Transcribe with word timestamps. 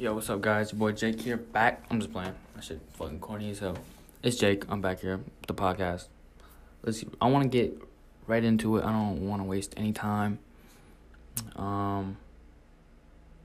Yo, 0.00 0.14
what's 0.14 0.30
up, 0.30 0.40
guys? 0.40 0.70
Your 0.70 0.78
boy 0.78 0.92
Jake 0.92 1.20
here, 1.20 1.36
back. 1.36 1.82
I'm 1.90 1.98
just 1.98 2.12
playing. 2.12 2.32
That 2.54 2.62
shit 2.62 2.80
fucking 2.92 3.18
corny 3.18 3.50
as 3.50 3.58
hell. 3.58 3.76
It's 4.22 4.36
Jake. 4.36 4.62
I'm 4.68 4.80
back 4.80 5.00
here, 5.00 5.18
the 5.48 5.54
podcast. 5.54 6.06
Let's. 6.84 7.00
See. 7.00 7.08
I 7.20 7.26
want 7.26 7.42
to 7.42 7.48
get 7.48 7.76
right 8.28 8.44
into 8.44 8.76
it. 8.76 8.84
I 8.84 8.92
don't 8.92 9.28
want 9.28 9.40
to 9.42 9.44
waste 9.44 9.74
any 9.76 9.92
time. 9.92 10.38
Um. 11.56 12.16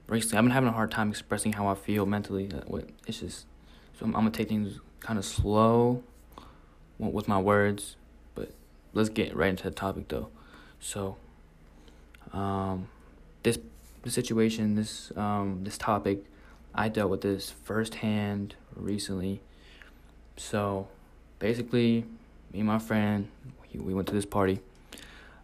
Recently, 0.05 0.37
I've 0.37 0.43
been 0.43 0.51
having 0.51 0.69
a 0.69 0.73
hard 0.73 0.91
time 0.91 1.09
expressing 1.09 1.53
how 1.53 1.65
I 1.65 1.73
feel 1.73 2.05
mentally. 2.05 2.51
It's 3.07 3.21
just, 3.21 3.47
so 3.97 4.05
I'm, 4.05 4.15
I'm 4.15 4.21
gonna 4.21 4.29
take 4.29 4.49
things 4.49 4.79
kind 4.99 5.17
of 5.17 5.25
slow 5.25 6.03
with 6.99 7.27
my 7.27 7.39
words, 7.39 7.95
but 8.35 8.51
let's 8.93 9.09
get 9.09 9.35
right 9.35 9.49
into 9.49 9.63
the 9.63 9.71
topic 9.71 10.07
though. 10.09 10.29
So, 10.79 11.17
um, 12.31 12.89
this 13.41 13.57
the 14.03 14.11
situation, 14.11 14.75
this 14.75 15.11
um, 15.15 15.61
this 15.63 15.79
topic 15.79 16.25
I 16.75 16.89
dealt 16.89 17.09
with 17.09 17.21
this 17.21 17.51
firsthand 17.51 18.55
recently. 18.75 19.41
So 20.37 20.87
basically, 21.39 22.05
me 22.51 22.59
and 22.59 22.67
my 22.67 22.79
friend, 22.79 23.29
we 23.73 23.93
went 23.93 24.07
to 24.07 24.13
this 24.13 24.25
party. 24.25 24.59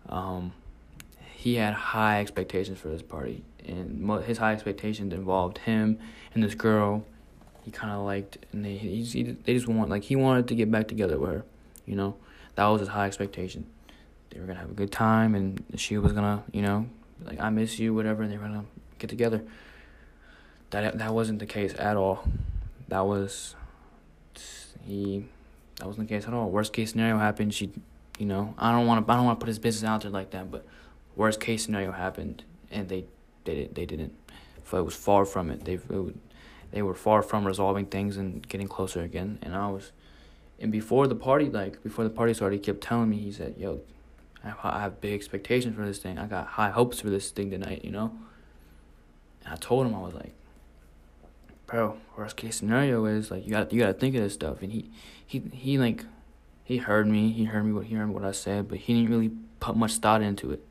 Um, 0.08 0.54
he 1.34 1.56
had 1.56 1.74
high 1.74 2.20
expectations 2.20 2.80
for 2.80 2.90
this 2.90 3.02
party, 3.02 3.44
and 3.66 4.10
his 4.24 4.38
high 4.38 4.54
expectations 4.54 5.14
involved 5.14 5.60
him 5.60 6.00
and 6.34 6.44
this 6.44 6.56
girl. 6.56 7.06
He 7.64 7.72
kind 7.72 7.94
of 7.94 8.06
liked, 8.06 8.40
and 8.52 8.66
they 8.66 8.78
he, 8.78 9.04
he, 9.04 9.24
they 9.24 9.54
just 9.54 9.68
want 9.68 9.90
like 9.90 10.04
he 10.04 10.16
wanted 10.16 10.48
to 10.48 10.56
get 10.56 10.72
back 10.72 10.88
together 10.88 11.18
with 11.18 11.30
her, 11.30 11.46
you 11.86 11.96
know. 11.96 12.16
That 12.56 12.66
was 12.68 12.80
his 12.82 12.90
high 12.90 13.06
expectation. 13.06 13.68
They 14.32 14.40
were 14.40 14.48
gonna 14.48 14.60
have 14.60 14.72
a 14.72 14.74
good 14.74 14.92
time, 14.92 15.36
and 15.36 15.64
she 15.76 15.98
was 15.98 16.14
gonna, 16.14 16.44
you 16.52 16.62
know, 16.62 16.88
like 17.24 17.40
I 17.40 17.50
miss 17.50 17.80
you, 17.80 17.94
whatever, 17.94 18.24
and 18.24 18.32
they 18.32 18.38
were 18.38 18.48
gonna 18.48 18.66
get 18.98 19.10
together. 19.10 19.44
That 20.72 20.98
that 20.98 21.14
wasn't 21.14 21.40
the 21.40 21.46
case 21.46 21.74
at 21.78 21.98
all. 21.98 22.24
That 22.88 23.02
was 23.02 23.56
he. 24.86 25.26
That 25.78 25.88
wasn't 25.88 26.08
the 26.08 26.16
case 26.16 26.28
at 26.28 26.34
all. 26.34 26.50
Worst 26.50 26.74
case 26.74 26.92
scenario 26.92 27.18
happened. 27.18 27.54
She, 27.54 27.72
you 28.18 28.26
know, 28.26 28.54
I 28.58 28.72
don't 28.72 28.86
want 28.86 29.06
to. 29.06 29.12
I 29.12 29.16
don't 29.16 29.26
want 29.26 29.40
to 29.40 29.44
put 29.44 29.48
his 29.48 29.60
business 29.60 29.88
out 29.88 30.02
there 30.02 30.12
like 30.12 30.32
that. 30.32 30.52
But 30.52 30.66
worst 31.16 31.40
case 31.40 31.64
scenario 31.64 31.92
happened, 31.92 32.44
and 32.70 32.88
they, 32.90 33.06
they 33.46 33.56
did. 33.56 33.76
They 33.76 33.86
didn't. 33.86 34.14
It 34.72 34.86
was 34.86 34.96
far 34.96 35.26
from 35.26 35.50
it. 35.50 35.66
They, 35.66 35.74
it, 35.74 36.16
they 36.72 36.84
were 36.84 36.94
far 36.94 37.24
from 37.24 37.48
resolving 37.48 37.88
things 37.88 38.18
and 38.18 38.48
getting 38.48 38.68
closer 38.68 39.02
again. 39.02 39.40
And 39.42 39.56
I 39.56 39.68
was, 39.70 39.92
and 40.60 40.72
before 40.72 41.08
the 41.08 41.16
party, 41.16 41.50
like 41.50 41.82
before 41.82 42.04
the 42.04 42.12
party 42.12 42.36
started, 42.36 42.58
he 42.58 42.62
kept 42.62 42.82
telling 42.82 43.10
me. 43.10 43.18
He 43.18 43.32
said, 43.32 43.56
"Yo, 43.58 43.82
I 44.44 44.82
have 44.82 45.02
big 45.02 45.14
expectations 45.14 45.76
for 45.76 45.86
this 45.86 45.98
thing. 45.98 46.20
I 46.20 46.28
got 46.28 46.46
high 46.46 46.70
hopes 46.70 47.02
for 47.02 47.10
this 47.10 47.32
thing 47.32 47.50
tonight." 47.50 47.84
You 47.84 47.92
know. 47.92 48.16
And 49.44 49.54
I 49.54 49.58
told 49.58 49.88
him 49.88 49.96
I 49.96 50.00
was 50.00 50.14
like, 50.14 50.34
bro, 51.70 51.98
worst 52.18 52.36
case 52.36 52.58
scenario 52.58 53.06
is 53.06 53.30
like 53.30 53.46
you 53.46 53.52
got 53.52 53.72
you 53.72 53.80
got 53.80 53.88
to 53.88 53.94
think 53.94 54.16
of 54.16 54.22
this 54.22 54.34
stuff. 54.34 54.62
And 54.62 54.72
he 54.72 54.90
he 55.26 55.40
he 55.54 55.78
like 55.78 56.06
he 56.64 56.78
heard 56.78 57.08
me. 57.08 57.32
He 57.32 57.46
heard 57.46 57.66
me 57.66 57.72
what 57.72 57.86
he 57.86 57.96
heard 57.96 58.10
what 58.10 58.26
I 58.26 58.32
said, 58.32 58.68
but 58.68 58.80
he 58.80 58.94
didn't 58.94 59.12
really 59.12 59.32
put 59.60 59.76
much 59.76 59.98
thought 59.98 60.22
into 60.22 60.52
it. 60.52 60.66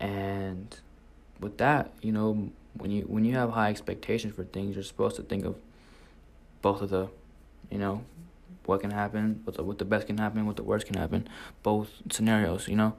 And 0.00 0.74
with 1.38 1.58
that, 1.58 1.92
you 2.00 2.12
know, 2.12 2.50
when 2.78 2.90
you 2.90 3.02
when 3.02 3.24
you 3.24 3.34
have 3.34 3.50
high 3.50 3.70
expectations 3.70 4.34
for 4.34 4.44
things, 4.44 4.74
you're 4.74 4.84
supposed 4.84 5.16
to 5.16 5.22
think 5.22 5.44
of 5.44 5.56
both 6.62 6.80
of 6.80 6.88
the, 6.88 7.08
you 7.70 7.78
know, 7.78 8.04
what 8.64 8.80
can 8.80 8.90
happen, 8.90 9.42
what 9.44 9.56
the 9.56 9.62
what 9.62 9.78
the 9.78 9.84
best 9.84 10.06
can 10.06 10.16
happen, 10.16 10.46
what 10.46 10.56
the 10.56 10.62
worst 10.62 10.86
can 10.86 10.96
happen, 10.96 11.28
both 11.62 11.88
scenarios, 12.10 12.68
you 12.68 12.76
know. 12.76 12.94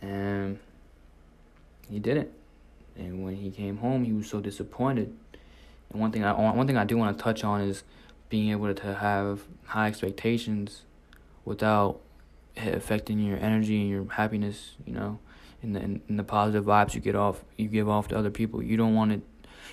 And 0.00 0.58
he 1.90 1.98
didn't. 1.98 2.30
And 2.98 3.22
when 3.22 3.36
he 3.36 3.50
came 3.50 3.78
home, 3.78 4.04
he 4.04 4.12
was 4.12 4.28
so 4.28 4.40
disappointed. 4.40 5.14
One 5.92 6.12
thing 6.12 6.24
I 6.24 6.32
one 6.32 6.66
thing 6.66 6.76
I 6.76 6.84
do 6.84 6.96
want 6.96 7.16
to 7.16 7.22
touch 7.22 7.44
on 7.44 7.60
is 7.60 7.84
being 8.28 8.50
able 8.50 8.72
to 8.74 8.94
have 8.94 9.42
high 9.66 9.86
expectations 9.88 10.82
without 11.44 12.00
affecting 12.56 13.20
your 13.20 13.38
energy 13.38 13.80
and 13.80 13.88
your 13.88 14.06
happiness. 14.12 14.76
You 14.84 14.94
know, 14.94 15.18
and 15.62 15.74
the 15.74 15.80
and 15.80 16.18
the 16.18 16.24
positive 16.24 16.64
vibes 16.64 16.94
you 16.94 17.00
get 17.00 17.14
off 17.14 17.44
you 17.56 17.68
give 17.68 17.88
off 17.88 18.08
to 18.08 18.18
other 18.18 18.30
people. 18.30 18.62
You 18.62 18.76
don't 18.76 18.94
want 18.94 19.12
it. 19.12 19.22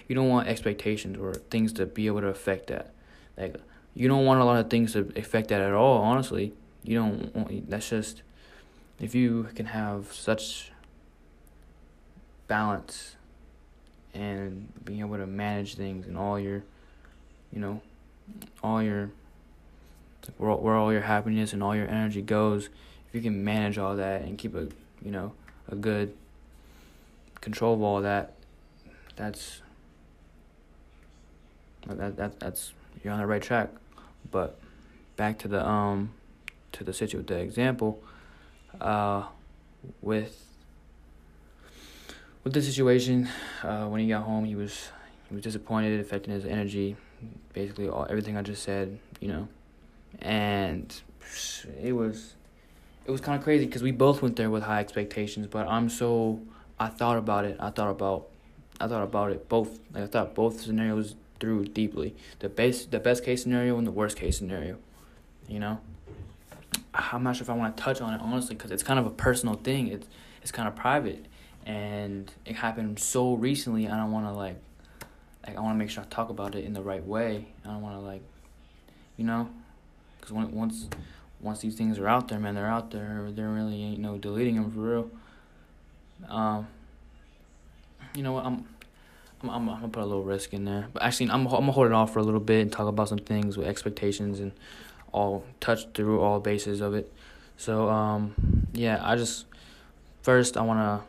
You 0.07 0.15
don't 0.15 0.29
want 0.29 0.47
expectations 0.47 1.17
or 1.17 1.33
things 1.33 1.73
to 1.73 1.85
be 1.85 2.07
able 2.07 2.21
to 2.21 2.27
affect 2.27 2.67
that. 2.67 2.93
Like 3.37 3.55
you 3.93 4.07
don't 4.07 4.25
want 4.25 4.41
a 4.41 4.45
lot 4.45 4.59
of 4.59 4.69
things 4.69 4.93
to 4.93 5.11
affect 5.15 5.49
that 5.49 5.61
at 5.61 5.73
all. 5.73 5.99
Honestly, 6.01 6.53
you 6.83 6.97
don't. 6.97 7.35
Want, 7.35 7.69
that's 7.69 7.89
just 7.89 8.21
if 8.99 9.15
you 9.15 9.47
can 9.55 9.67
have 9.67 10.13
such 10.13 10.71
balance 12.47 13.15
and 14.13 14.71
being 14.85 14.99
able 14.99 15.17
to 15.17 15.25
manage 15.25 15.75
things 15.75 16.05
and 16.05 16.17
all 16.17 16.39
your, 16.39 16.63
you 17.51 17.59
know, 17.59 17.81
all 18.63 18.81
your, 18.81 19.11
like 20.27 20.35
where, 20.37 20.55
where 20.55 20.75
all 20.75 20.91
your 20.91 21.01
happiness 21.01 21.53
and 21.53 21.63
all 21.63 21.75
your 21.75 21.87
energy 21.87 22.21
goes, 22.21 22.69
if 23.07 23.15
you 23.15 23.21
can 23.21 23.43
manage 23.43 23.77
all 23.77 23.95
that 23.95 24.21
and 24.21 24.37
keep 24.37 24.55
a, 24.55 24.67
you 25.03 25.11
know, 25.11 25.33
a 25.69 25.75
good 25.75 26.13
control 27.41 27.73
of 27.73 27.81
all 27.81 28.01
that, 28.01 28.33
that's, 29.15 29.61
that, 31.87 32.17
that 32.17 32.39
that's, 32.39 32.73
you're 33.03 33.13
on 33.13 33.19
the 33.19 33.27
right 33.27 33.41
track. 33.41 33.69
But 34.31 34.59
back 35.17 35.39
to 35.39 35.47
the, 35.47 35.67
um, 35.67 36.13
to 36.71 36.83
the 36.83 36.93
situation, 36.93 37.25
the 37.25 37.39
example, 37.39 38.01
uh, 38.79 39.23
with 40.01 40.45
with 42.43 42.53
the 42.53 42.61
situation, 42.61 43.29
uh, 43.63 43.85
when 43.85 44.01
he 44.01 44.07
got 44.07 44.23
home, 44.23 44.45
he 44.45 44.55
was 44.55 44.89
he 45.29 45.35
was 45.35 45.43
disappointed, 45.43 45.99
affecting 45.99 46.33
his 46.33 46.45
energy, 46.45 46.95
basically 47.53 47.87
all 47.87 48.05
everything 48.09 48.37
I 48.37 48.41
just 48.41 48.63
said, 48.63 48.99
you 49.19 49.29
know, 49.29 49.47
and 50.19 50.93
it 51.81 51.93
was 51.93 52.35
it 53.05 53.11
was 53.11 53.21
kind 53.21 53.37
of 53.37 53.43
crazy 53.43 53.65
because 53.65 53.83
we 53.83 53.91
both 53.91 54.21
went 54.21 54.35
there 54.35 54.49
with 54.49 54.63
high 54.63 54.79
expectations, 54.79 55.47
but 55.47 55.67
I'm 55.67 55.89
so 55.89 56.41
I 56.79 56.87
thought 56.87 57.17
about 57.17 57.45
it. 57.45 57.57
I 57.59 57.69
thought 57.69 57.89
about 57.89 58.27
I 58.79 58.87
thought 58.87 59.03
about 59.03 59.31
it 59.31 59.47
both. 59.47 59.79
Like 59.93 60.03
I 60.03 60.07
thought 60.07 60.35
both 60.35 60.61
scenarios 60.61 61.15
through 61.39 61.65
deeply. 61.65 62.15
The 62.39 62.49
best 62.49 62.91
the 62.91 62.99
best 62.99 63.23
case 63.23 63.43
scenario 63.43 63.77
and 63.77 63.87
the 63.87 63.91
worst 63.91 64.17
case 64.17 64.37
scenario. 64.37 64.77
You 65.47 65.59
know. 65.59 65.79
I'm 66.95 67.23
not 67.23 67.35
sure 67.35 67.43
if 67.43 67.49
I 67.49 67.53
want 67.53 67.75
to 67.75 67.83
touch 67.83 68.01
on 68.01 68.13
it 68.13 68.21
honestly 68.21 68.55
because 68.55 68.69
it's 68.69 68.83
kind 68.83 68.99
of 68.99 69.07
a 69.07 69.09
personal 69.09 69.55
thing. 69.55 69.87
It's 69.87 70.07
it's 70.41 70.51
kind 70.51 70.67
of 70.67 70.75
private 70.75 71.25
and 71.65 72.31
it 72.45 72.55
happened 72.55 72.99
so 72.99 73.33
recently. 73.33 73.87
I 73.87 73.97
don't 73.97 74.11
want 74.11 74.25
to 74.25 74.31
like, 74.31 74.57
like 75.45 75.57
I 75.57 75.59
want 75.59 75.75
to 75.75 75.79
make 75.79 75.89
sure 75.89 76.03
I 76.03 76.07
talk 76.07 76.29
about 76.29 76.55
it 76.55 76.65
in 76.65 76.73
the 76.73 76.81
right 76.81 77.05
way. 77.05 77.47
I 77.65 77.69
don't 77.69 77.81
want 77.81 77.95
to 77.95 78.01
like, 78.01 78.21
you 79.17 79.25
know, 79.25 79.49
because 80.19 80.33
once 80.33 80.87
once 81.39 81.59
these 81.59 81.75
things 81.75 81.99
are 81.99 82.07
out 82.07 82.29
there, 82.29 82.39
man, 82.39 82.55
they're 82.55 82.67
out 82.67 82.91
there. 82.91 83.29
There 83.31 83.49
really 83.49 83.83
ain't 83.83 83.99
no 83.99 84.17
deleting 84.17 84.55
them 84.55 84.71
for 84.71 84.79
real. 84.79 85.11
Um, 86.29 86.67
you 88.15 88.23
know 88.23 88.31
what? 88.31 88.45
I'm, 88.45 88.65
I'm, 89.41 89.49
I'm, 89.49 89.69
I'm 89.69 89.75
gonna 89.75 89.89
put 89.89 90.03
a 90.03 90.05
little 90.05 90.23
risk 90.23 90.53
in 90.53 90.63
there, 90.63 90.87
but 90.93 91.03
actually, 91.03 91.29
I'm, 91.29 91.45
I'm 91.47 91.51
gonna 91.51 91.71
hold 91.73 91.87
it 91.87 91.93
off 91.93 92.13
for 92.13 92.19
a 92.19 92.23
little 92.23 92.39
bit 92.39 92.61
and 92.61 92.71
talk 92.71 92.87
about 92.87 93.09
some 93.09 93.17
things 93.19 93.57
with 93.57 93.67
expectations 93.67 94.39
and 94.39 94.53
all 95.11 95.43
touch 95.59 95.87
through 95.93 96.21
all 96.21 96.39
bases 96.39 96.79
of 96.79 96.95
it. 96.95 97.11
So, 97.57 97.89
um, 97.89 98.67
yeah, 98.73 98.99
I 99.03 99.15
just 99.15 99.45
first 100.21 100.55
I 100.55 100.61
wanna 100.61 101.03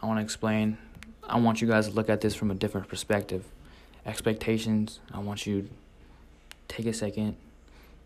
I 0.00 0.06
want 0.06 0.18
to 0.18 0.22
explain. 0.22 0.78
I 1.24 1.38
want 1.38 1.60
you 1.60 1.68
guys 1.68 1.88
to 1.88 1.94
look 1.94 2.08
at 2.08 2.20
this 2.20 2.34
from 2.34 2.50
a 2.50 2.54
different 2.54 2.88
perspective. 2.88 3.44
Expectations, 4.06 5.00
I 5.12 5.18
want 5.18 5.46
you 5.46 5.62
to 5.62 5.68
take 6.68 6.86
a 6.86 6.92
second 6.92 7.36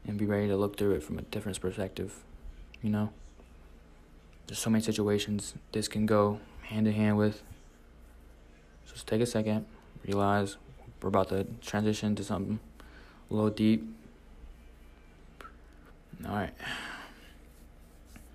and 0.06 0.18
be 0.18 0.26
ready 0.26 0.48
to 0.48 0.56
look 0.56 0.76
through 0.76 0.92
it 0.92 1.02
from 1.02 1.18
a 1.18 1.22
different 1.22 1.60
perspective. 1.60 2.14
You 2.82 2.90
know? 2.90 3.10
There's 4.46 4.58
so 4.58 4.70
many 4.70 4.82
situations 4.82 5.54
this 5.72 5.86
can 5.86 6.06
go 6.06 6.40
hand 6.62 6.86
in 6.86 6.94
hand 6.94 7.16
with. 7.16 7.42
So 8.86 8.94
just 8.94 9.06
take 9.06 9.20
a 9.20 9.26
second, 9.26 9.66
realize 10.04 10.56
we're 11.00 11.08
about 11.08 11.28
to 11.28 11.46
transition 11.60 12.14
to 12.16 12.24
something 12.24 12.58
a 13.30 13.34
little 13.34 13.50
deep. 13.50 13.84
All 16.26 16.34
right. 16.34 16.52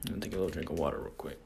I'm 0.05 0.13
gonna 0.13 0.21
take 0.21 0.33
a 0.33 0.35
little 0.35 0.49
drink 0.49 0.69
of 0.69 0.79
water 0.79 0.99
real 0.99 1.11
quick. 1.11 1.39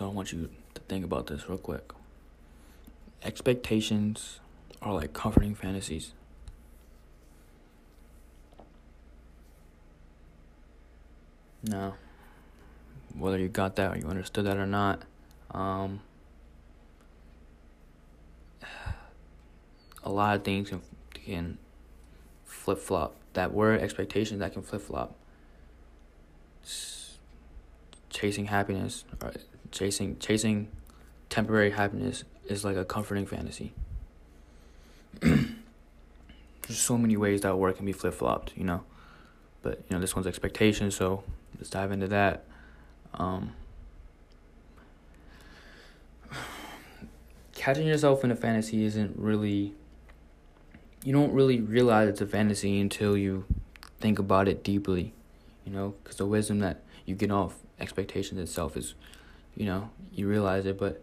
So 0.00 0.06
I 0.06 0.08
want 0.12 0.32
you 0.32 0.48
to 0.72 0.80
think 0.88 1.04
about 1.04 1.26
this 1.26 1.46
real 1.46 1.58
quick. 1.58 1.92
Expectations 3.22 4.40
are 4.80 4.94
like 4.94 5.12
comforting 5.12 5.54
fantasies. 5.54 6.12
Now, 11.62 11.96
whether 13.14 13.36
you 13.36 13.48
got 13.48 13.76
that 13.76 13.94
or 13.94 13.98
you 13.98 14.06
understood 14.06 14.46
that 14.46 14.56
or 14.56 14.64
not, 14.64 15.02
um, 15.50 16.00
a 20.02 20.08
lot 20.08 20.34
of 20.34 20.44
things 20.44 20.70
can, 20.70 20.80
can 21.12 21.58
flip 22.46 22.78
flop 22.78 23.16
that 23.34 23.52
word 23.52 23.82
expectation 23.82 24.38
that 24.38 24.54
can 24.54 24.62
flip 24.62 24.80
flop. 24.80 25.14
Chasing 28.08 28.46
happiness, 28.46 29.04
or 29.20 29.32
chasing 29.70 30.18
chasing 30.18 30.68
temporary 31.28 31.70
happiness 31.70 32.24
is 32.46 32.64
like 32.64 32.76
a 32.76 32.84
comforting 32.84 33.26
fantasy. 33.26 33.72
There's 35.20 35.56
so 36.68 36.96
many 36.96 37.16
ways 37.16 37.40
that 37.42 37.56
word 37.56 37.76
can 37.76 37.86
be 37.86 37.92
flip 37.92 38.14
flopped, 38.14 38.52
you 38.56 38.64
know. 38.64 38.82
But 39.62 39.82
you 39.88 39.96
know, 39.96 40.00
this 40.00 40.14
one's 40.14 40.26
expectation, 40.26 40.90
so 40.90 41.24
let's 41.56 41.70
dive 41.70 41.92
into 41.92 42.08
that. 42.08 42.44
Um, 43.14 43.52
catching 47.54 47.86
yourself 47.86 48.24
in 48.24 48.30
a 48.30 48.36
fantasy 48.36 48.84
isn't 48.84 49.18
really 49.18 49.74
you 51.04 51.12
don't 51.12 51.32
really 51.32 51.60
realize 51.60 52.08
it's 52.08 52.20
a 52.20 52.26
fantasy 52.26 52.80
until 52.80 53.16
you 53.16 53.44
think 54.00 54.18
about 54.18 54.48
it 54.48 54.62
deeply, 54.62 55.12
you 55.64 55.72
know, 55.72 55.94
because 56.02 56.16
the 56.16 56.26
wisdom 56.26 56.58
that 56.60 56.82
you 57.06 57.14
get 57.14 57.30
off 57.30 57.56
expectations 57.78 58.40
itself 58.40 58.76
is, 58.76 58.94
you 59.56 59.66
know, 59.66 59.90
you 60.12 60.28
realize 60.28 60.66
it, 60.66 60.78
but 60.78 61.02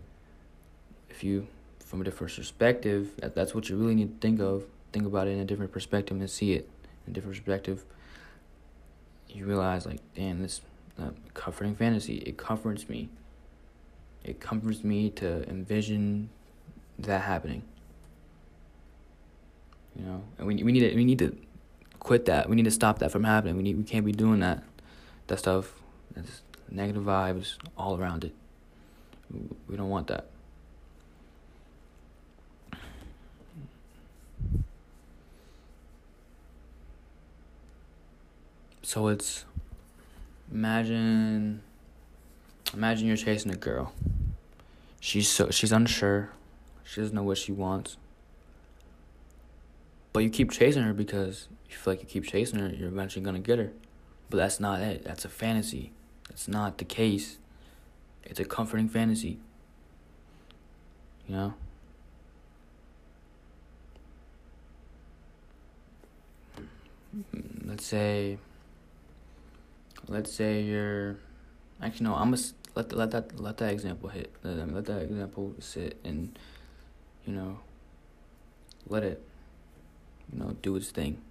if 1.09 1.23
you, 1.23 1.47
from 1.79 2.01
a 2.01 2.03
different 2.03 2.35
perspective, 2.35 3.11
that, 3.17 3.35
that's 3.35 3.53
what 3.53 3.69
you 3.69 3.77
really 3.77 3.95
need 3.95 4.19
to 4.21 4.27
think 4.27 4.39
of, 4.39 4.63
think 4.91 5.05
about 5.05 5.27
it 5.27 5.31
in 5.31 5.39
a 5.39 5.45
different 5.45 5.71
perspective 5.71 6.17
and 6.17 6.29
see 6.29 6.53
it 6.53 6.69
in 7.05 7.11
a 7.11 7.13
different 7.13 7.35
perspective, 7.35 7.83
you 9.29 9.45
realize, 9.45 9.85
like, 9.85 9.99
damn, 10.15 10.41
this 10.41 10.61
uh, 10.99 11.09
comforting 11.33 11.75
fantasy, 11.75 12.17
it 12.17 12.38
comforts 12.38 12.89
me. 12.89 13.09
It 14.23 14.39
comforts 14.39 14.83
me 14.83 15.09
to 15.11 15.47
envision 15.47 16.29
that 17.00 17.21
happening. 17.21 17.63
You 19.95 20.05
know, 20.05 20.23
and 20.38 20.47
we 20.47 20.63
we 20.63 20.71
need 20.71 20.81
to 20.81 20.95
we 20.95 21.05
need 21.05 21.19
to 21.19 21.35
quit 22.00 22.25
that. 22.25 22.50
We 22.50 22.55
need 22.55 22.65
to 22.65 22.71
stop 22.71 23.00
that 23.00 23.11
from 23.11 23.23
happening. 23.23 23.57
We 23.57 23.63
need 23.63 23.77
we 23.77 23.83
can't 23.83 24.05
be 24.05 24.11
doing 24.11 24.39
that. 24.41 24.63
That 25.27 25.39
stuff, 25.39 25.81
that's 26.13 26.41
negative 26.69 27.03
vibes 27.03 27.55
all 27.77 27.99
around 27.99 28.23
it. 28.23 28.33
We 29.67 29.75
don't 29.75 29.89
want 29.89 30.07
that. 30.07 30.27
So 38.87 39.09
it's 39.09 39.43
imagine 40.49 41.61
imagine 42.73 43.05
you're 43.05 43.17
chasing 43.17 43.51
a 43.51 43.57
girl. 43.57 43.91
She's 45.01 45.27
so 45.27 45.49
she's 45.49 45.73
unsure. 45.73 46.29
She 46.85 47.01
doesn't 47.01 47.13
know 47.13 47.23
what 47.23 47.37
she 47.37 47.51
wants. 47.51 47.97
But 50.13 50.23
you 50.23 50.29
keep 50.29 50.51
chasing 50.51 50.83
her 50.83 50.93
because 50.93 51.49
you 51.69 51.75
feel 51.75 51.93
like 51.93 52.01
you 52.01 52.07
keep 52.07 52.23
chasing 52.23 52.59
her, 52.59 52.69
you're 52.69 52.87
eventually 52.87 53.25
gonna 53.25 53.39
get 53.39 53.59
her. 53.59 53.71
But 54.29 54.37
that's 54.37 54.59
not 54.59 54.79
it. 54.79 55.03
That's 55.03 55.25
a 55.25 55.29
fantasy. 55.29 55.91
That's 56.27 56.47
not 56.47 56.77
the 56.77 56.85
case. 56.85 57.38
It's 58.24 58.39
a 58.39 58.45
comforting 58.45 58.89
fantasy. 58.89 59.39
You 61.27 61.35
know? 61.35 61.53
Let's 67.65 67.85
say 67.85 68.38
let's 70.07 70.31
say 70.31 70.62
you're 70.62 71.18
actually 71.81 72.06
no, 72.06 72.15
I'm 72.15 72.31
gonna 72.31 72.41
let 72.75 72.94
let 72.94 73.12
that 73.12 73.39
let 73.39 73.57
that 73.57 73.71
example 73.71 74.09
hit. 74.09 74.31
Let, 74.44 74.74
let 74.74 74.85
that 74.85 75.01
example 75.01 75.56
sit 75.59 75.97
and 76.03 76.38
you 77.25 77.33
know 77.33 77.59
let 78.88 79.03
it 79.03 79.21
you 80.31 80.39
know, 80.39 80.56
do 80.62 80.75
its 80.75 80.89
thing. 80.91 81.21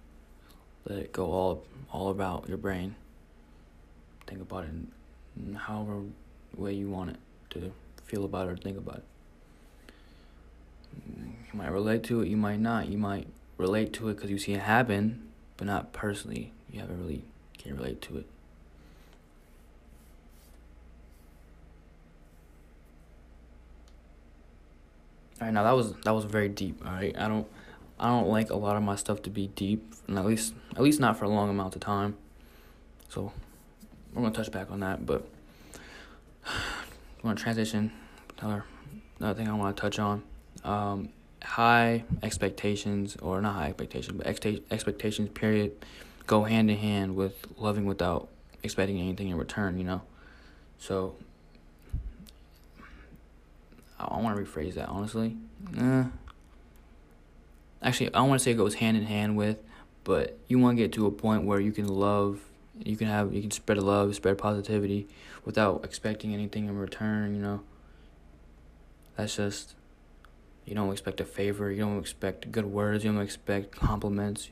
Let 0.85 0.99
it 0.99 1.13
go 1.13 1.31
all 1.31 1.65
all 1.91 2.09
about 2.09 2.47
your 2.47 2.57
brain. 2.57 2.95
Think 4.27 4.41
about 4.41 4.65
it 4.65 4.71
in 5.37 5.53
however 5.55 6.01
way 6.55 6.73
you 6.73 6.89
want 6.89 7.11
it 7.11 7.17
to 7.51 7.71
feel 8.05 8.25
about 8.25 8.47
it 8.47 8.51
or 8.51 8.57
think 8.57 8.77
about 8.77 8.97
it. 8.97 9.03
You 11.07 11.59
might 11.59 11.71
relate 11.71 12.03
to 12.03 12.21
it, 12.21 12.27
you 12.27 12.37
might 12.37 12.59
not. 12.59 12.89
You 12.89 12.97
might 12.97 13.27
relate 13.57 13.93
to 13.93 14.09
it 14.09 14.15
because 14.15 14.29
you 14.29 14.37
see 14.37 14.53
it 14.53 14.61
happen, 14.61 15.29
but 15.55 15.67
not 15.67 15.93
personally. 15.93 16.51
You 16.71 16.81
haven't 16.81 16.99
really 16.99 17.23
can 17.57 17.75
relate 17.77 18.01
to 18.03 18.17
it. 18.17 18.25
All 25.39 25.47
right, 25.47 25.53
now 25.53 25.63
that 25.63 25.75
was 25.75 25.93
that 26.03 26.11
was 26.11 26.25
very 26.25 26.49
deep. 26.49 26.83
All 26.85 26.93
right, 26.93 27.15
I 27.17 27.27
don't 27.27 27.47
I 27.99 28.07
don't 28.07 28.27
like 28.27 28.49
a 28.49 28.55
lot 28.55 28.75
of 28.75 28.83
my 28.83 28.95
stuff 28.95 29.21
to 29.23 29.29
be 29.29 29.47
deep, 29.47 29.93
and 30.07 30.17
at 30.17 30.25
least 30.25 30.53
at 30.75 30.81
least 30.81 30.99
not 30.99 31.17
for 31.17 31.25
a 31.25 31.29
long 31.29 31.49
amount 31.49 31.75
of 31.75 31.81
time. 31.81 32.17
So 33.09 33.31
we're 34.17 34.23
gonna 34.23 34.33
touch 34.33 34.51
back 34.51 34.71
on 34.71 34.79
that, 34.79 35.05
but 35.05 35.27
I 36.45 36.51
want 37.21 37.37
to 37.37 37.43
transition. 37.43 37.91
Another 38.39 38.65
another 39.19 39.37
thing 39.37 39.47
I 39.47 39.53
want 39.53 39.77
to 39.77 39.81
touch 39.81 39.99
on. 39.99 40.23
Um, 40.63 41.09
high 41.43 42.03
expectations, 42.23 43.15
or 43.21 43.41
not 43.41 43.53
high 43.53 43.67
expectations, 43.67 44.17
but 44.17 44.25
ex- 44.25 44.61
expectations. 44.71 45.29
Period, 45.29 45.73
go 46.25 46.45
hand 46.45 46.71
in 46.71 46.77
hand 46.77 47.15
with 47.15 47.45
loving 47.57 47.85
without 47.85 48.27
expecting 48.63 48.99
anything 48.99 49.29
in 49.29 49.37
return. 49.37 49.77
You 49.77 49.83
know, 49.83 50.01
so 50.79 51.15
I 53.99 54.19
want 54.19 54.35
to 54.35 54.43
rephrase 54.43 54.73
that 54.73 54.89
honestly. 54.89 55.37
Eh, 55.77 56.05
actually 57.83 58.13
I 58.15 58.21
want 58.21 58.39
to 58.39 58.43
say 58.43 58.51
it 58.51 58.57
goes 58.57 58.73
hand 58.75 58.97
in 58.97 59.03
hand 59.03 59.37
with, 59.37 59.57
but 60.03 60.39
you 60.47 60.57
want 60.57 60.77
to 60.77 60.83
get 60.83 60.93
to 60.93 61.05
a 61.05 61.11
point 61.11 61.43
where 61.43 61.59
you 61.59 61.71
can 61.71 61.87
love, 61.87 62.39
you 62.85 62.95
can 62.95 63.07
have, 63.07 63.33
you 63.33 63.41
can 63.41 63.51
spread 63.51 63.77
love, 63.77 64.15
spread 64.15 64.37
positivity, 64.37 65.07
without 65.45 65.83
expecting 65.83 66.33
anything 66.33 66.67
in 66.67 66.77
return. 66.77 67.35
You 67.35 67.41
know. 67.41 67.61
That's 69.15 69.35
just, 69.35 69.75
you 70.65 70.75
don't 70.75 70.91
expect 70.91 71.19
a 71.19 71.25
favor. 71.25 71.71
You 71.71 71.79
don't 71.79 71.99
expect 71.99 72.51
good 72.51 72.65
words. 72.65 73.03
You 73.03 73.11
don't 73.11 73.21
expect 73.21 73.71
compliments. 73.71 74.49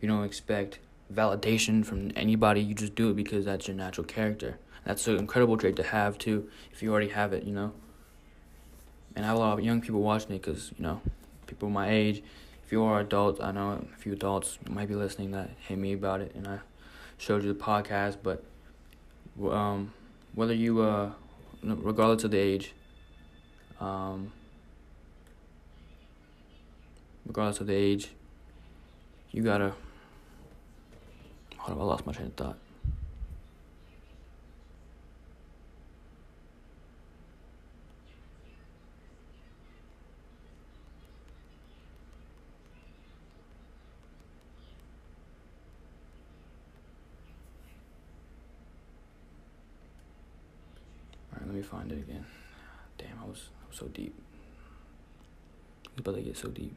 You 0.00 0.08
don't 0.08 0.24
expect 0.24 0.78
validation 1.12 1.84
from 1.84 2.12
anybody. 2.14 2.60
You 2.60 2.74
just 2.74 2.94
do 2.94 3.10
it 3.10 3.16
because 3.16 3.46
that's 3.46 3.66
your 3.66 3.76
natural 3.76 4.06
character. 4.06 4.58
That's 4.84 5.06
an 5.08 5.16
incredible 5.16 5.56
trait 5.56 5.76
to 5.76 5.82
have 5.82 6.18
too, 6.18 6.48
if 6.72 6.82
you 6.82 6.90
already 6.92 7.08
have 7.08 7.32
it. 7.32 7.44
You 7.44 7.52
know. 7.52 7.72
And 9.14 9.24
I 9.24 9.28
have 9.28 9.36
a 9.36 9.40
lot 9.40 9.58
of 9.58 9.64
young 9.64 9.80
people 9.80 10.02
watching 10.02 10.32
it 10.32 10.42
because 10.42 10.72
you 10.76 10.82
know, 10.82 11.00
people 11.46 11.70
my 11.70 11.88
age 11.88 12.22
if 12.66 12.72
you 12.72 12.82
are 12.82 12.98
adults, 12.98 13.40
I 13.40 13.52
know 13.52 13.86
a 13.94 13.96
few 13.96 14.12
adults 14.12 14.58
might 14.68 14.88
be 14.88 14.96
listening 14.96 15.30
that 15.30 15.50
hit 15.68 15.78
me 15.78 15.92
about 15.92 16.20
it, 16.20 16.34
and 16.34 16.48
I 16.48 16.58
showed 17.18 17.42
you 17.42 17.52
the 17.52 17.58
podcast. 17.58 18.18
But 18.22 18.44
um, 19.50 19.92
whether 20.34 20.54
you, 20.54 20.80
uh, 20.80 21.12
regardless 21.62 22.24
of 22.24 22.30
the 22.30 22.38
age, 22.38 22.72
um, 23.80 24.32
regardless 27.26 27.60
of 27.60 27.66
the 27.66 27.74
age, 27.74 28.10
you 29.32 29.42
gotta. 29.42 29.72
Hold 31.58 31.78
on, 31.78 31.84
I 31.84 31.86
lost 31.88 32.06
my 32.06 32.12
train 32.12 32.28
of 32.28 32.34
thought. 32.34 32.56
Me 51.56 51.62
find 51.62 51.90
it 51.90 51.98
again. 51.98 52.24
Damn, 52.98 53.18
I 53.22 53.26
was, 53.26 53.48
I 53.64 53.68
was 53.68 53.78
so 53.78 53.86
deep. 53.86 54.14
It's 55.84 56.00
about 56.00 56.16
to 56.16 56.22
get 56.22 56.36
so 56.36 56.48
deep. 56.48 56.76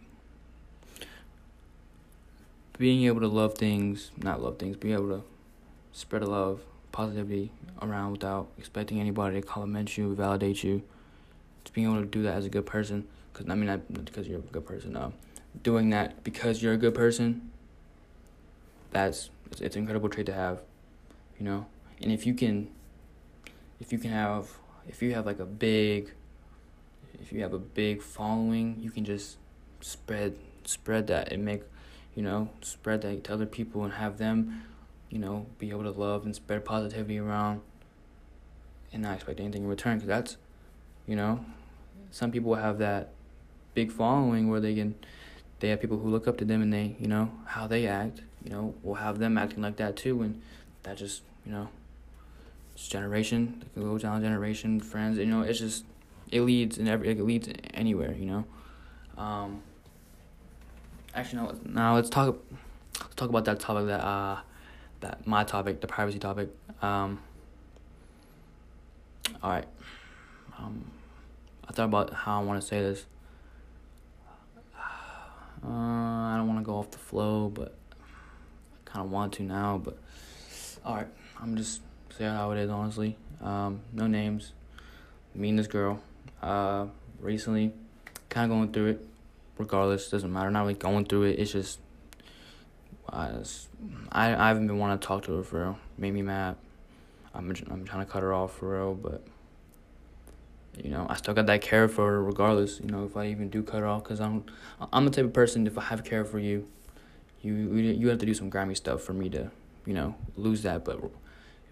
Being 2.78 3.04
able 3.04 3.20
to 3.20 3.28
love 3.28 3.56
things, 3.56 4.12
not 4.18 4.42
love 4.42 4.58
things, 4.58 4.78
being 4.78 4.94
able 4.94 5.10
to 5.10 5.24
spread 5.92 6.24
love, 6.24 6.62
positivity 6.92 7.52
around 7.82 8.14
without 8.14 8.48
expecting 8.58 9.00
anybody 9.00 9.42
to 9.42 9.46
compliment 9.46 9.98
you, 9.98 10.16
validate 10.16 10.64
you. 10.64 10.82
Just 11.64 11.74
being 11.74 11.88
able 11.88 12.02
to 12.02 12.08
do 12.08 12.24
that 12.24 12.36
as 12.36 12.46
a 12.46 12.50
good 12.50 12.66
person, 12.66 13.08
because 13.34 13.50
I 13.50 13.56
mean, 13.56 13.68
not 13.68 14.06
because 14.06 14.28
you're 14.28 14.40
a 14.40 14.42
good 14.42 14.66
person. 14.66 14.96
Um, 14.96 15.14
doing 15.62 15.90
that 15.90 16.24
because 16.24 16.64
you're 16.64 16.74
a 16.74 16.78
good 16.78 16.94
person. 16.94 17.52
That's 18.92 19.30
it's, 19.52 19.62
it's 19.62 19.76
an 19.76 19.82
incredible 19.82 20.10
trait 20.10 20.26
to 20.28 20.34
have, 20.34 20.62
you 21.38 21.46
know. 21.46 21.66
And 22.02 22.12
if 22.12 22.26
you 22.26 22.34
can, 22.34 22.70
if 23.80 23.92
you 23.92 24.00
can 24.00 24.12
have 24.12 24.48
if 24.90 25.02
you 25.02 25.14
have 25.14 25.26
like 25.26 25.40
a 25.40 25.46
big 25.46 26.12
if 27.22 27.32
you 27.32 27.42
have 27.42 27.54
a 27.54 27.60
big 27.60 28.02
following, 28.02 28.78
you 28.82 28.92
can 28.92 29.06
just 29.06 29.38
spread 29.80 30.36
spread 30.66 31.08
that 31.08 31.32
and 31.32 31.46
make 31.46 31.64
you 32.14 32.22
know 32.22 32.50
spread 32.62 33.02
that 33.02 33.24
to 33.24 33.34
other 33.34 33.46
people 33.46 33.86
and 33.86 33.94
have 33.94 34.18
them 34.18 34.64
you 35.10 35.18
know 35.18 35.46
be 35.58 35.70
able 35.70 35.84
to 35.84 35.92
love 35.92 36.26
and 36.26 36.36
spread 36.36 36.66
positivity 36.66 37.18
around 37.18 37.62
and 38.92 39.04
not 39.04 39.16
expect 39.16 39.40
anything 39.40 39.64
in 39.64 39.70
return. 39.70 39.98
Because 39.98 40.08
that's 40.08 40.38
you 41.08 41.16
know 41.16 41.46
some 42.12 42.32
people 42.32 42.56
have 42.56 42.80
that 42.80 43.14
big 43.74 43.92
following 43.92 44.50
where 44.50 44.60
they 44.60 44.76
can 44.76 44.96
they 45.62 45.70
have 45.70 45.80
people 45.80 46.00
who 46.00 46.10
look 46.10 46.28
up 46.28 46.38
to 46.38 46.46
them 46.46 46.62
and 46.62 46.74
they 46.74 46.98
you 47.00 47.08
know 47.08 47.32
how 47.46 47.66
they 47.66 47.88
act 47.88 48.22
you 48.44 48.52
know, 48.52 48.74
we'll 48.84 48.96
have 48.96 49.20
them 49.20 49.38
acting 49.38 49.62
like 49.62 49.78
that 49.78 49.96
too, 49.96 50.22
and 50.22 50.42
that 50.84 50.98
just, 50.98 51.24
you 51.46 51.52
know, 51.52 51.70
generation. 52.88 53.62
It 53.62 53.74
can 53.74 53.84
go 53.84 53.98
down 53.98 54.22
generation, 54.22 54.80
friends. 54.80 55.18
You 55.18 55.26
know, 55.26 55.42
it's 55.42 55.60
just 55.60 55.86
it 56.32 56.42
leads 56.42 56.78
in 56.78 56.88
every 56.88 57.10
it 57.10 57.20
leads 57.20 57.50
anywhere. 57.74 58.14
You 58.14 58.26
know. 58.26 58.46
Um, 59.18 59.62
actually, 61.14 61.44
no. 61.44 61.56
Now 61.66 61.96
let's 61.96 62.10
talk. 62.10 62.38
Let's 63.02 63.16
talk 63.16 63.30
about 63.30 63.46
that 63.46 63.60
topic 63.60 63.88
that 63.88 64.04
uh, 64.04 64.40
that 65.02 65.28
my 65.28 65.44
topic, 65.44 65.82
the 65.82 65.88
privacy 65.88 66.20
topic. 66.20 66.50
Um. 66.82 67.20
All 69.44 69.52
right. 69.52 69.68
Um, 70.58 70.86
I 71.68 71.72
thought 71.72 71.86
about 71.86 72.14
how 72.14 72.42
I 72.42 72.44
want 72.44 72.62
to 72.62 72.68
say 72.68 72.82
this. 72.82 73.06
Uh, 75.62 75.68
I 75.68 76.38
don't 76.38 76.48
want 76.48 76.60
to 76.60 76.64
go 76.64 76.78
off 76.78 76.90
the 76.90 76.98
flow, 76.98 77.50
but 77.50 77.76
I 77.92 78.90
kind 78.90 79.06
of 79.06 79.12
want 79.12 79.34
to 79.34 79.44
now. 79.44 79.78
But 79.78 79.98
all 80.86 80.96
right, 80.96 81.08
I'm 81.42 81.58
just 81.58 81.82
saying 82.18 82.34
how 82.34 82.52
it 82.52 82.60
is. 82.60 82.70
Honestly, 82.70 83.18
um, 83.42 83.82
no 83.94 84.08
names. 84.08 84.54
Me 85.36 85.50
and 85.50 85.60
this 85.60 85.68
girl, 85.68 86.02
uh, 86.42 86.88
recently, 87.20 87.72
kind 88.30 88.52
of 88.52 88.58
going 88.58 88.72
through 88.72 88.88
it. 88.88 89.06
Regardless, 89.58 90.10
doesn't 90.10 90.32
matter. 90.32 90.50
Not 90.50 90.62
really 90.62 90.74
going 90.74 91.06
through 91.06 91.24
it. 91.24 91.40
It's 91.40 91.52
just, 91.52 91.80
I, 93.10 93.32
I, 94.12 94.48
haven't 94.48 94.68
been 94.68 94.78
wanting 94.78 95.00
to 95.00 95.06
talk 95.06 95.24
to 95.24 95.36
her 95.36 95.44
for 95.44 95.60
real. 95.62 95.80
Made 95.98 96.14
me 96.14 96.22
mad. 96.22 96.56
I'm, 97.34 97.50
I'm 97.70 97.86
trying 97.86 98.06
to 98.06 98.12
cut 98.12 98.24
her 98.24 98.34
off 98.34 98.58
for 98.58 98.76
real, 98.78 98.94
but 98.94 99.22
you 100.84 100.90
know, 100.90 101.06
I 101.10 101.16
still 101.16 101.34
got 101.34 101.46
that 101.48 101.62
care 101.62 101.88
for 101.88 102.10
her 102.10 102.24
regardless. 102.24 102.80
You 102.80 102.88
know, 102.88 103.06
if 103.06 103.18
I 103.18 103.28
even 103.28 103.50
do 103.50 103.64
cut 103.64 103.82
her 103.82 103.88
off, 103.88 104.04
cause 104.04 104.22
I'm, 104.22 104.46
I'm 104.94 105.06
the 105.06 105.12
type 105.12 105.26
of 105.26 105.34
person. 105.34 105.68
If 105.68 105.78
I 105.78 105.84
have 105.84 106.04
care 106.04 106.24
for 106.24 106.40
you, 106.40 106.68
you 107.42 107.54
you 107.54 108.08
have 108.10 108.20
to 108.20 108.26
do 108.26 108.34
some 108.34 108.50
grimy 108.50 108.76
stuff 108.76 109.02
for 109.02 109.14
me 109.14 109.30
to, 109.30 109.52
you 109.86 109.94
know, 109.94 110.16
lose 110.36 110.64
that. 110.64 110.84
But 110.84 111.00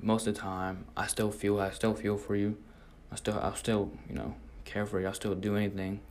most 0.01 0.27
of 0.27 0.35
the 0.35 0.39
time, 0.39 0.85
I 0.95 1.07
still 1.07 1.31
feel 1.31 1.59
I 1.59 1.71
still 1.71 1.93
feel 1.93 2.17
for 2.17 2.35
you. 2.35 2.57
I 3.11 3.15
still 3.15 3.39
I 3.39 3.53
still 3.55 3.91
you 4.09 4.15
know 4.15 4.35
care 4.65 4.85
for 4.85 4.99
you. 4.99 5.07
I 5.07 5.11
still 5.11 5.35
do 5.35 5.55
anything 5.55 6.01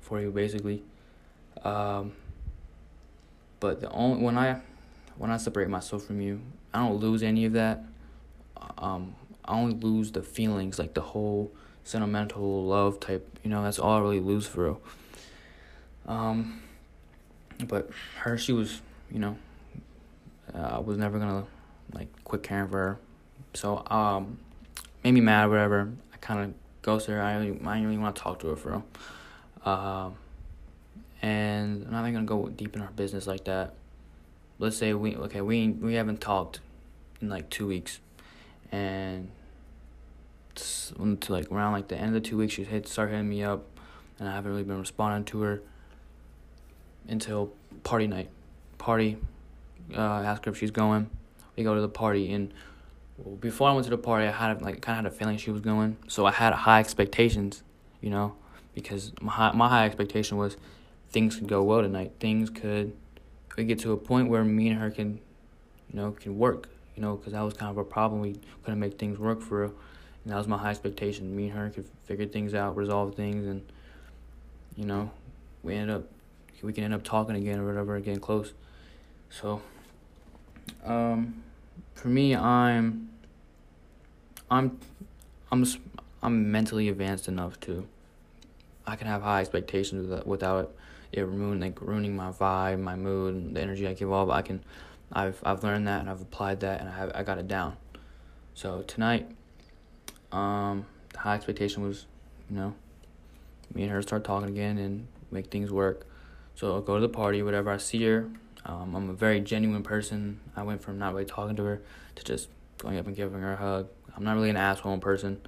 for 0.00 0.20
you 0.20 0.30
basically. 0.30 0.82
Um, 1.62 2.12
but 3.60 3.80
the 3.80 3.90
only 3.90 4.22
when 4.22 4.36
I 4.36 4.60
when 5.16 5.30
I 5.30 5.36
separate 5.36 5.68
myself 5.68 6.04
from 6.04 6.20
you, 6.20 6.40
I 6.74 6.80
don't 6.80 6.96
lose 6.96 7.22
any 7.22 7.44
of 7.44 7.52
that. 7.52 7.84
Um, 8.78 9.14
I 9.44 9.54
only 9.54 9.74
lose 9.74 10.12
the 10.12 10.22
feelings, 10.22 10.78
like 10.78 10.94
the 10.94 11.00
whole 11.00 11.52
sentimental 11.84 12.64
love 12.64 13.00
type. 13.00 13.38
You 13.44 13.50
know, 13.50 13.62
that's 13.62 13.78
all 13.78 13.98
I 13.98 14.00
really 14.00 14.20
lose 14.20 14.46
for 14.46 14.64
real. 14.64 14.80
Um, 16.06 16.62
but 17.68 17.90
her, 18.18 18.36
she 18.38 18.52
was, 18.52 18.80
you 19.10 19.18
know, 19.18 19.36
uh, 20.54 20.58
I 20.58 20.78
was 20.78 20.98
never 20.98 21.18
gonna 21.18 21.44
like 21.92 22.08
quit 22.24 22.42
caring 22.42 22.68
for 22.68 22.78
her. 22.78 22.98
So 23.54 23.84
um, 23.88 24.38
made 25.04 25.12
me 25.12 25.20
mad, 25.20 25.48
whatever. 25.50 25.92
I 26.12 26.16
kind 26.18 26.40
of 26.40 26.54
ghosted 26.82 27.14
her. 27.14 27.22
I 27.22 27.36
I 27.36 27.44
didn't 27.44 27.64
really 27.64 27.98
want 27.98 28.16
to 28.16 28.22
talk 28.22 28.40
to 28.40 28.48
her 28.48 28.56
for 28.56 28.70
real. 28.70 28.84
Um, 29.64 30.14
and 31.20 31.84
I'm 31.84 31.92
not 31.92 32.02
even 32.02 32.14
gonna 32.14 32.26
go 32.26 32.48
deep 32.48 32.74
in 32.74 32.82
our 32.82 32.90
business 32.90 33.26
like 33.26 33.44
that. 33.44 33.74
Let's 34.58 34.76
say 34.76 34.92
we 34.94 35.16
okay, 35.16 35.40
we 35.40 35.68
we 35.68 35.94
haven't 35.94 36.20
talked 36.20 36.60
in 37.20 37.28
like 37.28 37.48
two 37.48 37.66
weeks, 37.66 38.00
and 38.70 39.30
to 40.54 41.32
like 41.32 41.50
around 41.50 41.72
like 41.72 41.88
the 41.88 41.96
end 41.96 42.14
of 42.14 42.22
the 42.22 42.28
two 42.28 42.36
weeks, 42.36 42.54
she 42.54 42.64
hit 42.64 42.88
start 42.88 43.10
hitting 43.10 43.28
me 43.28 43.42
up, 43.42 43.64
and 44.18 44.28
I 44.28 44.34
haven't 44.34 44.50
really 44.50 44.64
been 44.64 44.78
responding 44.78 45.24
to 45.26 45.42
her 45.42 45.62
until 47.08 47.52
party 47.84 48.06
night. 48.06 48.28
Party, 48.78 49.16
uh, 49.96 50.00
ask 50.00 50.44
her 50.44 50.50
if 50.50 50.58
she's 50.58 50.70
going. 50.70 51.08
We 51.56 51.64
go 51.64 51.74
to 51.74 51.80
the 51.80 51.88
party, 51.88 52.32
and 52.32 52.52
well, 53.18 53.36
before 53.36 53.68
I 53.68 53.72
went 53.72 53.84
to 53.84 53.90
the 53.90 53.98
party, 53.98 54.26
I 54.26 54.30
had 54.30 54.62
like 54.62 54.80
kind 54.80 54.98
of 54.98 55.04
had 55.04 55.12
a 55.12 55.16
feeling 55.16 55.36
she 55.36 55.50
was 55.50 55.60
going, 55.60 55.96
so 56.08 56.26
I 56.26 56.32
had 56.32 56.52
high 56.52 56.80
expectations, 56.80 57.62
you 58.00 58.10
know, 58.10 58.34
because 58.74 59.12
my 59.20 59.32
high, 59.32 59.52
my 59.52 59.68
high 59.68 59.86
expectation 59.86 60.36
was 60.38 60.56
things 61.10 61.36
could 61.36 61.48
go 61.48 61.62
well 61.62 61.82
tonight. 61.82 62.12
Things 62.20 62.50
could 62.50 62.94
we 63.56 63.64
get 63.64 63.78
to 63.80 63.92
a 63.92 63.96
point 63.96 64.28
where 64.28 64.44
me 64.44 64.68
and 64.68 64.80
her 64.80 64.90
can, 64.90 65.20
you 65.90 66.00
know, 66.00 66.12
can 66.12 66.38
work, 66.38 66.68
you 66.96 67.02
know, 67.02 67.16
because 67.16 67.32
that 67.34 67.42
was 67.42 67.54
kind 67.54 67.70
of 67.70 67.76
a 67.76 67.84
problem. 67.84 68.20
We 68.20 68.40
couldn't 68.64 68.80
make 68.80 68.98
things 68.98 69.18
work 69.18 69.42
for 69.42 69.62
real. 69.62 69.74
And 70.24 70.32
that 70.32 70.38
was 70.38 70.48
my 70.48 70.56
high 70.56 70.70
expectation. 70.70 71.34
Me 71.36 71.48
and 71.48 71.58
her 71.58 71.70
could 71.70 71.86
figure 72.04 72.26
things 72.26 72.54
out, 72.54 72.76
resolve 72.76 73.14
things, 73.14 73.46
and 73.46 73.62
you 74.76 74.86
know, 74.86 75.10
we 75.62 75.74
end 75.74 75.90
up 75.90 76.04
we 76.62 76.72
can 76.72 76.84
end 76.84 76.94
up 76.94 77.02
talking 77.02 77.36
again 77.36 77.58
or 77.58 77.66
whatever, 77.66 77.98
getting 77.98 78.20
close. 78.20 78.52
So, 79.30 79.60
um, 80.84 81.42
for 81.94 82.08
me, 82.08 82.34
I'm 82.34 83.10
I'm 84.50 84.78
I'm 85.50 85.66
I'm 86.22 86.52
mentally 86.52 86.88
advanced 86.88 87.28
enough 87.28 87.58
to 87.60 87.86
I 88.86 88.96
can 88.96 89.06
have 89.06 89.22
high 89.22 89.40
expectations 89.40 90.08
without, 90.08 90.26
without 90.26 90.74
it 91.12 91.20
like 91.20 91.80
ruining 91.80 92.16
my 92.16 92.30
vibe, 92.30 92.80
my 92.80 92.96
mood, 92.96 93.54
the 93.54 93.60
energy 93.60 93.86
I 93.86 93.94
give 93.94 94.10
off. 94.10 94.28
I 94.30 94.42
can 94.42 94.62
I've 95.12 95.40
I've 95.44 95.62
learned 95.62 95.86
that 95.88 96.00
and 96.00 96.10
I've 96.10 96.20
applied 96.20 96.60
that 96.60 96.80
and 96.80 96.88
I 96.88 96.96
have 96.96 97.12
I 97.14 97.22
got 97.22 97.38
it 97.38 97.48
down. 97.48 97.76
So 98.54 98.82
tonight 98.82 99.30
um, 100.32 100.86
the 101.12 101.18
high 101.18 101.34
expectation 101.34 101.82
was, 101.82 102.06
you 102.50 102.56
know, 102.56 102.74
me 103.74 103.82
and 103.82 103.92
her 103.92 104.02
start 104.02 104.24
talking 104.24 104.48
again 104.48 104.78
and 104.78 105.06
make 105.30 105.50
things 105.50 105.70
work. 105.70 106.06
So 106.54 106.74
I'll 106.74 106.80
go 106.80 106.96
to 106.96 107.00
the 107.00 107.08
party, 107.08 107.42
whatever. 107.42 107.70
I 107.70 107.76
see 107.76 108.02
her. 108.04 108.28
Um, 108.64 108.94
I'm 108.94 109.10
a 109.10 109.14
very 109.14 109.40
genuine 109.40 109.82
person. 109.82 110.40
I 110.56 110.62
went 110.62 110.82
from 110.82 110.98
not 110.98 111.12
really 111.12 111.24
talking 111.24 111.56
to 111.56 111.64
her 111.64 111.82
to 112.14 112.24
just 112.24 112.48
going 112.78 112.98
up 112.98 113.06
and 113.06 113.16
giving 113.16 113.40
her 113.40 113.54
a 113.54 113.56
hug. 113.56 113.88
I'm 114.16 114.24
not 114.24 114.34
really 114.34 114.50
an 114.50 114.56
asshole 114.56 114.94
in 114.94 115.00
person. 115.00 115.40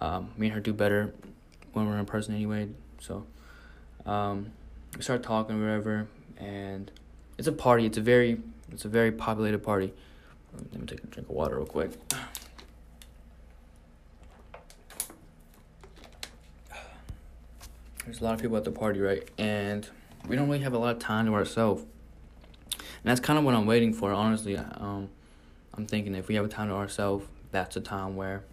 Um, 0.00 0.30
me 0.36 0.48
and 0.48 0.54
her 0.54 0.60
do 0.60 0.72
better 0.72 1.14
when 1.72 1.88
we're 1.88 1.98
in 1.98 2.06
person 2.06 2.34
anyway. 2.34 2.68
So 3.00 3.26
um, 4.04 4.52
we 4.96 5.02
start 5.02 5.22
talking, 5.22 5.60
whatever, 5.60 6.08
and 6.36 6.90
it's 7.38 7.48
a 7.48 7.52
party. 7.52 7.86
It's 7.86 7.98
a 7.98 8.02
very, 8.02 8.40
it's 8.70 8.84
a 8.84 8.88
very 8.88 9.12
populated 9.12 9.60
party. 9.60 9.92
Let 10.54 10.80
me 10.80 10.86
take 10.86 11.02
a 11.02 11.06
drink 11.06 11.28
of 11.28 11.34
water 11.34 11.56
real 11.56 11.66
quick. 11.66 11.92
there's 18.04 18.20
a 18.20 18.24
lot 18.24 18.34
of 18.34 18.40
people 18.40 18.56
at 18.56 18.64
the 18.64 18.70
party, 18.70 19.00
right? 19.00 19.28
And 19.38 19.88
we 20.26 20.36
don't 20.36 20.46
really 20.46 20.62
have 20.64 20.72
a 20.72 20.78
lot 20.78 20.94
of 20.94 20.98
time 21.00 21.26
to 21.26 21.34
ourselves. 21.34 21.84
And 23.02 23.10
that's 23.10 23.20
kind 23.20 23.38
of 23.38 23.44
what 23.44 23.54
I'm 23.54 23.66
waiting 23.66 23.92
for, 23.92 24.12
honestly. 24.12 24.56
Um, 24.56 25.08
I'm 25.74 25.86
thinking 25.86 26.14
if 26.14 26.28
we 26.28 26.36
have 26.36 26.44
a 26.44 26.48
time 26.48 26.68
to 26.68 26.74
ourselves, 26.74 27.26
that's 27.50 27.76
a 27.76 27.80
time 27.80 28.14
where 28.14 28.44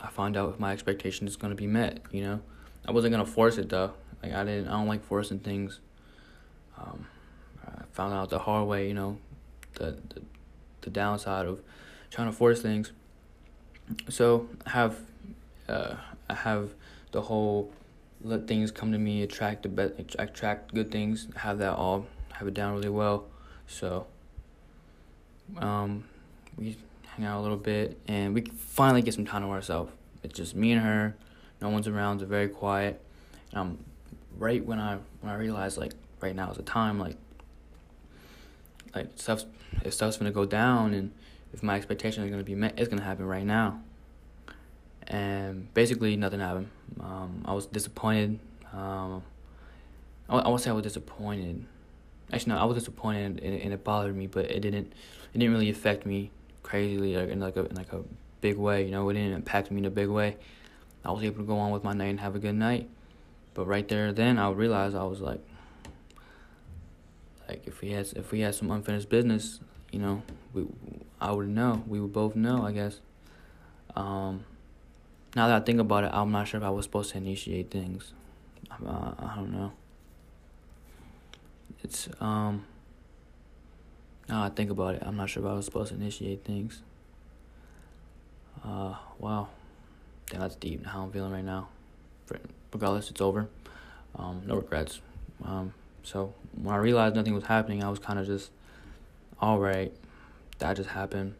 I 0.00 0.08
find 0.08 0.36
out 0.36 0.54
if 0.54 0.60
my 0.60 0.72
expectation 0.72 1.26
is 1.26 1.36
gonna 1.36 1.54
be 1.54 1.66
met. 1.66 2.00
You 2.10 2.22
know, 2.22 2.40
I 2.86 2.92
wasn't 2.92 3.12
gonna 3.12 3.26
force 3.26 3.58
it 3.58 3.68
though. 3.68 3.92
Like 4.22 4.32
I 4.32 4.44
didn't. 4.44 4.68
I 4.68 4.72
don't 4.72 4.86
like 4.86 5.04
forcing 5.04 5.40
things. 5.40 5.80
Um, 6.78 7.06
I 7.66 7.82
found 7.92 8.14
out 8.14 8.30
the 8.30 8.38
hard 8.38 8.66
way. 8.66 8.88
You 8.88 8.94
know, 8.94 9.18
the 9.74 9.98
the, 10.08 10.22
the 10.82 10.90
downside 10.90 11.46
of 11.46 11.60
trying 12.10 12.30
to 12.30 12.36
force 12.36 12.62
things. 12.62 12.92
So 14.08 14.48
I 14.66 14.70
have, 14.70 14.98
uh, 15.68 15.96
I 16.30 16.34
have 16.34 16.70
the 17.12 17.20
whole 17.20 17.72
let 18.22 18.46
things 18.46 18.70
come 18.70 18.92
to 18.92 18.98
me, 18.98 19.22
attract 19.22 19.64
the 19.64 19.68
be- 19.68 20.04
attract 20.18 20.74
good 20.74 20.90
things, 20.90 21.28
have 21.36 21.58
that 21.58 21.74
all 21.74 22.06
have 22.34 22.48
it 22.48 22.54
down 22.54 22.74
really 22.74 22.88
well. 22.88 23.26
So 23.66 24.06
um, 25.58 26.04
we 26.56 26.76
hang 27.06 27.26
out 27.26 27.40
a 27.40 27.42
little 27.42 27.56
bit 27.56 27.98
and 28.06 28.34
we 28.34 28.42
finally 28.42 29.02
get 29.02 29.14
some 29.14 29.24
time 29.24 29.42
to 29.42 29.48
ourselves. 29.48 29.92
It's 30.22 30.34
just 30.34 30.54
me 30.54 30.72
and 30.72 30.82
her. 30.82 31.16
No 31.60 31.68
one's 31.68 31.88
around. 31.88 32.20
It's 32.20 32.28
very 32.28 32.48
quiet. 32.48 33.00
And 33.52 33.60
um, 33.60 33.78
right 34.36 34.64
when 34.64 34.78
I 34.78 34.98
when 35.20 35.32
I 35.32 35.36
realized 35.36 35.78
like 35.78 35.92
right 36.20 36.34
now 36.34 36.50
is 36.50 36.56
the 36.56 36.62
time 36.62 36.98
like 36.98 37.16
like 38.94 39.08
stuff's 39.16 39.46
if 39.84 39.94
stuff's 39.94 40.16
gonna 40.16 40.30
go 40.30 40.44
down 40.44 40.94
and 40.94 41.12
if 41.52 41.62
my 41.62 41.76
expectations 41.76 42.26
are 42.26 42.30
gonna 42.30 42.42
be 42.42 42.54
met, 42.54 42.78
it's 42.78 42.88
gonna 42.88 43.02
happen 43.02 43.26
right 43.26 43.44
now 43.44 43.80
and 45.06 45.72
basically 45.74 46.16
nothing 46.16 46.40
happened. 46.40 46.68
Um, 47.00 47.42
I 47.44 47.52
was 47.52 47.66
disappointed. 47.66 48.38
Um, 48.72 49.22
I, 50.28 50.38
I 50.38 50.48
won't 50.48 50.60
say 50.60 50.70
I 50.70 50.72
was 50.72 50.82
disappointed. 50.82 51.64
Actually, 52.32 52.54
no, 52.54 52.58
I 52.58 52.64
was 52.64 52.76
disappointed 52.76 53.40
and, 53.42 53.60
and 53.60 53.72
it 53.72 53.84
bothered 53.84 54.16
me, 54.16 54.26
but 54.26 54.50
it 54.50 54.60
didn't. 54.60 54.92
It 55.32 55.38
didn't 55.38 55.52
really 55.52 55.70
affect 55.70 56.06
me 56.06 56.30
crazily 56.62 57.16
like 57.16 57.28
in 57.28 57.40
like 57.40 57.56
a 57.56 57.66
in 57.66 57.74
like 57.76 57.92
a 57.92 58.02
big 58.40 58.56
way. 58.56 58.84
You 58.84 58.90
know, 58.90 59.08
it 59.08 59.14
didn't 59.14 59.32
impact 59.32 59.70
me 59.70 59.78
in 59.78 59.84
a 59.84 59.90
big 59.90 60.08
way. 60.08 60.36
I 61.04 61.12
was 61.12 61.22
able 61.22 61.38
to 61.38 61.44
go 61.44 61.58
on 61.58 61.70
with 61.70 61.84
my 61.84 61.92
night 61.92 62.06
and 62.06 62.20
have 62.20 62.34
a 62.34 62.38
good 62.38 62.54
night. 62.54 62.88
But 63.52 63.66
right 63.66 63.86
there, 63.86 64.12
then 64.12 64.38
I 64.38 64.50
realized 64.50 64.96
I 64.96 65.04
was 65.04 65.20
like, 65.20 65.40
like 67.48 67.66
if 67.66 67.80
we 67.80 67.90
had 67.90 68.12
if 68.16 68.32
we 68.32 68.40
had 68.40 68.54
some 68.54 68.70
unfinished 68.70 69.08
business, 69.08 69.60
you 69.92 69.98
know, 69.98 70.22
we 70.52 70.66
I 71.20 71.32
would 71.32 71.48
know. 71.48 71.84
We 71.86 72.00
would 72.00 72.12
both 72.12 72.36
know, 72.36 72.64
I 72.64 72.72
guess. 72.72 73.00
Um, 73.94 74.44
now 75.36 75.48
that 75.48 75.62
I 75.62 75.64
think 75.64 75.80
about 75.80 76.04
it, 76.04 76.10
I'm 76.12 76.32
not 76.32 76.48
sure 76.48 76.58
if 76.58 76.64
I 76.64 76.70
was 76.70 76.84
supposed 76.84 77.12
to 77.12 77.18
initiate 77.18 77.70
things. 77.70 78.12
Uh, 78.70 79.12
I 79.18 79.34
don't 79.36 79.52
know. 79.52 79.72
It's 81.84 82.08
um. 82.20 82.64
Now 84.28 84.42
I 84.42 84.48
think 84.48 84.70
about 84.70 84.94
it, 84.94 85.02
I'm 85.04 85.16
not 85.16 85.28
sure 85.28 85.42
if 85.42 85.48
I 85.48 85.52
was 85.52 85.66
supposed 85.66 85.90
to 85.90 85.96
initiate 85.96 86.44
things. 86.44 86.80
Uh, 88.64 88.94
wow. 89.18 89.48
Damn, 90.30 90.40
that's 90.40 90.56
deep. 90.56 90.86
How 90.86 91.02
I'm 91.02 91.12
feeling 91.12 91.30
right 91.30 91.44
now. 91.44 91.68
Regardless, 92.72 93.10
it's 93.10 93.20
over. 93.20 93.48
Um, 94.16 94.42
no 94.46 94.56
regrets. 94.56 95.02
Um, 95.44 95.74
so 96.02 96.32
when 96.54 96.74
I 96.74 96.78
realized 96.78 97.14
nothing 97.14 97.34
was 97.34 97.44
happening, 97.44 97.84
I 97.84 97.90
was 97.90 97.98
kind 97.98 98.18
of 98.18 98.26
just, 98.26 98.50
all 99.40 99.58
right, 99.58 99.92
that 100.58 100.74
just 100.76 100.88
happened. 100.88 101.34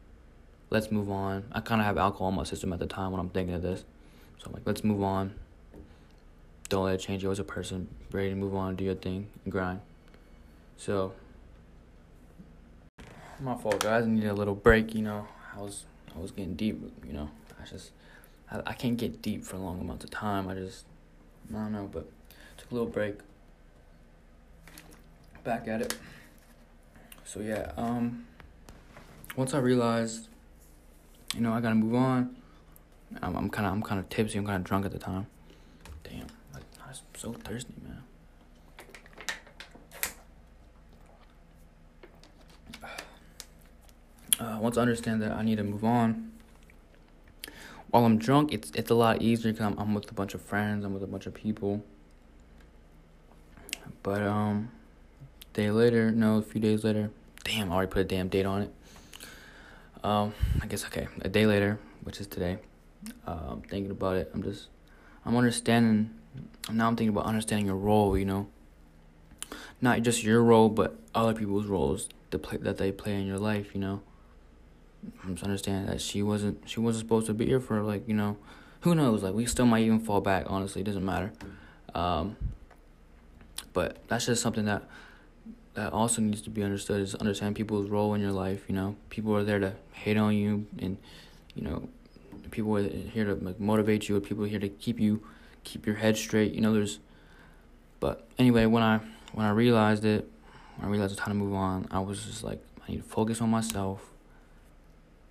Let's 0.69 0.91
move 0.91 1.11
on. 1.11 1.45
I 1.53 1.61
kind 1.61 1.81
of 1.81 1.87
have 1.87 1.97
alcohol 1.97 2.29
in 2.29 2.35
my 2.35 2.45
system 2.45 2.73
at 2.75 2.81
the 2.81 2.87
time 2.87 3.13
when 3.13 3.21
I'm 3.21 3.31
thinking 3.31 3.55
of 3.55 3.63
this. 3.63 3.85
So 4.39 4.49
I'm 4.49 4.53
like, 4.53 4.63
let's 4.67 4.85
move 4.85 5.03
on. 5.03 5.35
Don't 6.69 6.85
let 6.85 6.97
it 6.97 6.99
change 6.99 7.23
you 7.23 7.31
as 7.31 7.39
a 7.39 7.45
person. 7.45 7.89
Ready 8.13 8.29
to 8.31 8.37
move 8.37 8.55
on, 8.55 8.77
do 8.77 8.85
your 8.85 8.95
thing, 8.95 9.29
and 9.45 9.53
grind. 9.53 9.81
So, 10.77 11.13
my 13.41 13.57
fault, 13.57 13.81
guys. 13.81 14.05
I 14.05 14.09
needed 14.09 14.31
a 14.31 14.35
little 14.35 14.55
break. 14.55 14.95
You 14.95 15.03
know, 15.03 15.27
I 15.57 15.61
was 15.61 15.85
I 16.15 16.19
was 16.19 16.31
getting 16.31 16.55
deep. 16.55 16.81
You 17.07 17.13
know, 17.13 17.31
I 17.61 17.67
just 17.67 17.93
I, 18.51 18.61
I 18.67 18.73
can't 18.75 18.97
get 18.97 19.23
deep 19.23 19.45
for 19.45 19.57
long 19.57 19.81
amounts 19.81 20.05
of 20.05 20.11
time. 20.11 20.49
I 20.49 20.55
just 20.55 20.87
I 21.51 21.59
don't 21.59 21.73
know, 21.73 21.89
but 21.91 22.09
took 22.57 22.71
a 22.71 22.75
little 22.75 22.89
break. 22.89 23.17
Back 25.43 25.69
at 25.69 25.83
it. 25.83 25.97
So 27.25 27.41
yeah, 27.41 27.73
um, 27.77 28.27
once 29.37 29.55
I 29.55 29.59
realized, 29.59 30.29
you 31.35 31.41
know, 31.41 31.53
I 31.53 31.61
gotta 31.61 31.75
move 31.75 31.95
on. 31.95 32.37
I'm, 33.23 33.37
I'm 33.37 33.51
kind 33.51 33.67
of 33.67 33.73
I'm 33.73 33.83
kind 33.83 34.01
of 34.01 34.09
tipsy. 34.09 34.39
I'm 34.39 34.47
kind 34.47 34.57
of 34.57 34.65
drunk 34.65 34.87
at 34.87 34.93
the 34.93 34.99
time. 34.99 35.27
Damn, 36.03 36.27
I'm 36.55 36.63
so 37.17 37.33
thirsty, 37.33 37.75
man. 37.83 38.03
Uh, 44.39 44.59
once 44.61 44.77
I 44.77 44.83
understand 44.83 45.23
that 45.23 45.33
I 45.33 45.43
need 45.43 45.57
to 45.57 45.65
move 45.65 45.85
on. 45.85 46.33
While 47.91 48.05
I'm 48.05 48.19
drunk, 48.19 48.53
it's 48.53 48.73
it's 48.73 48.91
a 48.91 48.95
lot 48.95 49.23
easier 49.23 49.53
because 49.53 49.67
I'm, 49.67 49.79
I'm 49.79 49.95
with 49.95 50.11
a 50.11 50.15
bunch 50.15 50.35
of 50.35 50.43
friends. 50.43 50.85
I'm 50.85 50.93
with 50.93 51.05
a 51.05 51.07
bunch 51.07 51.27
of 51.27 51.35
people. 51.35 51.85
But 54.03 54.23
um, 54.23 54.71
day 55.53 55.71
later, 55.71 56.11
no, 56.11 56.39
a 56.39 56.43
few 56.43 56.61
days 56.61 56.85
later. 56.85 57.11
Damn, 57.45 57.71
I 57.71 57.77
already 57.77 57.91
put 57.91 58.01
a 58.01 58.05
damn 58.05 58.29
date 58.29 58.47
on 58.47 58.63
it. 58.63 58.75
Um, 60.03 60.35
I 60.61 60.67
guess 60.67 60.85
okay, 60.87 61.09
a 61.23 61.29
day 61.29 61.47
later, 61.47 61.79
which 62.03 62.21
is 62.21 62.27
today. 62.27 62.59
Uh, 63.27 63.39
I'm 63.51 63.63
thinking 63.63 63.91
about 63.91 64.17
it. 64.17 64.31
I'm 64.35 64.43
just, 64.43 64.69
I'm 65.25 65.37
understanding. 65.37 66.11
Now 66.71 66.89
I'm 66.89 66.97
thinking 66.97 67.15
about 67.15 67.27
understanding 67.27 67.67
your 67.67 67.77
role. 67.77 68.19
You 68.19 68.25
know, 68.25 68.49
not 69.81 70.03
just 70.03 70.25
your 70.25 70.43
role, 70.43 70.69
but 70.69 70.99
other 71.15 71.33
people's 71.33 71.67
roles 71.67 72.09
that 72.31 72.41
play 72.41 72.59
that 72.59 72.79
they 72.79 72.91
play 72.93 73.15
in 73.15 73.27
your 73.27 73.39
life. 73.39 73.75
You 73.75 73.81
know, 73.81 74.03
I'm 75.23 75.37
understanding 75.43 75.87
that 75.87 76.01
she 76.01 76.23
wasn't 76.23 76.69
she 76.69 76.81
wasn't 76.81 77.05
supposed 77.05 77.27
to 77.27 77.35
be 77.35 77.47
here 77.47 77.61
for 77.61 77.83
like 77.83 78.09
you 78.09 78.15
know, 78.15 78.37
who 78.81 78.95
knows? 78.95 79.23
Like 79.23 79.35
we 79.35 79.47
still 79.47 79.67
might 79.67 79.85
even 79.85 80.01
fall 80.01 80.21
back. 80.21 80.47
Honestly, 80.49 80.83
it 80.83 80.85
doesn't 80.85 81.05
matter. 81.05 81.33
Um, 81.95 82.37
but 83.73 83.99
that's 84.09 84.27
just 84.27 84.43
something 84.43 84.65
that 84.67 84.85
that 85.75 85.93
also 85.93 86.23
needs 86.23 86.43
to 86.43 86.51
be 86.51 86.63
understood 86.63 87.01
is 87.01 87.15
understand 87.17 87.57
people's 87.57 87.91
role 87.91 88.15
in 88.15 88.21
your 88.21 88.33
life. 88.33 88.65
You 88.69 88.75
know, 88.75 88.97
people 89.11 89.37
are 89.37 89.45
there 89.45 89.59
to 89.59 89.75
hate 89.93 90.17
on 90.17 90.35
you, 90.35 90.67
and 90.79 90.97
you 91.55 91.63
know, 91.63 91.89
people 92.51 92.77
are 92.77 92.89
here 92.89 93.25
to 93.25 93.35
like, 93.35 93.59
motivate 93.59 94.09
you. 94.09 94.21
People 94.21 94.45
are 94.45 94.49
here 94.49 94.61
to 94.61 94.69
keep 94.69 95.01
you 95.01 95.23
keep 95.65 95.87
your 95.87 95.97
head 95.97 96.17
straight. 96.17 96.53
You 96.53 96.61
know, 96.61 96.73
there's. 96.73 97.01
But 98.01 98.27
anyway, 98.39 98.67
when 98.67 98.83
I 98.83 99.01
when 99.33 99.47
I 99.47 99.51
realized 99.51 100.05
it, 100.05 100.31
I 100.83 100.87
realized 100.87 101.13
it's 101.13 101.21
time 101.21 101.39
to 101.39 101.45
move 101.45 101.55
on, 101.55 101.87
I 101.91 102.01
was 102.01 102.25
just 102.25 102.43
like, 102.43 102.61
I 102.87 102.91
need 102.91 102.99
to 102.99 103.03
focus 103.03 103.41
on 103.41 103.51
myself. 103.51 104.11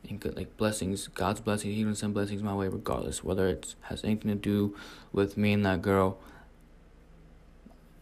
And 0.09 0.19
good 0.19 0.35
like 0.35 0.57
blessings, 0.57 1.07
God's 1.07 1.39
blessings, 1.39 1.75
He 1.75 1.83
gonna 1.83 1.95
send 1.95 2.13
blessings 2.13 2.43
my 2.43 2.53
way 2.53 2.67
regardless, 2.67 3.23
whether 3.23 3.47
it 3.47 3.75
has 3.83 4.03
anything 4.03 4.31
to 4.31 4.35
do 4.35 4.75
with 5.11 5.37
me 5.37 5.53
and 5.53 5.65
that 5.65 5.81
girl 5.81 6.17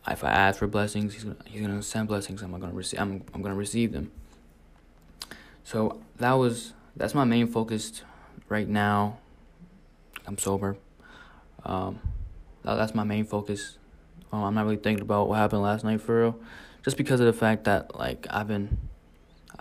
if 0.08 0.24
I 0.24 0.32
ask 0.32 0.60
for 0.60 0.68
blessings, 0.68 1.14
he's 1.14 1.24
gonna, 1.24 1.36
he's 1.46 1.62
gonna 1.62 1.82
send 1.84 2.08
blessings. 2.08 2.42
I'm 2.42 2.52
gonna 2.52 2.74
receive. 2.74 3.00
I'm 3.00 3.24
I'm 3.34 3.42
gonna 3.42 3.56
receive 3.56 3.92
them. 3.92 4.12
So 5.64 6.02
that 6.18 6.34
was 6.34 6.74
that's 6.96 7.14
my 7.14 7.24
main 7.24 7.48
focus 7.48 8.02
right 8.50 8.68
now. 8.68 9.20
I'm 10.26 10.38
sober. 10.38 10.78
Um, 11.64 12.00
that, 12.64 12.76
that's 12.76 12.96
my 12.96 13.04
main 13.04 13.26
focus. 13.26 13.78
I'm 14.34 14.56
not 14.56 14.64
really 14.64 14.78
thinking 14.78 15.02
about 15.02 15.28
what 15.28 15.36
happened 15.36 15.62
last 15.62 15.84
night 15.84 16.02
for 16.02 16.22
real, 16.22 16.40
just 16.84 16.98
because 16.98 17.20
of 17.20 17.26
the 17.26 17.34
fact 17.34 17.66
that 17.66 17.96
like 17.96 18.26
I've 18.30 18.48
been, 18.48 18.78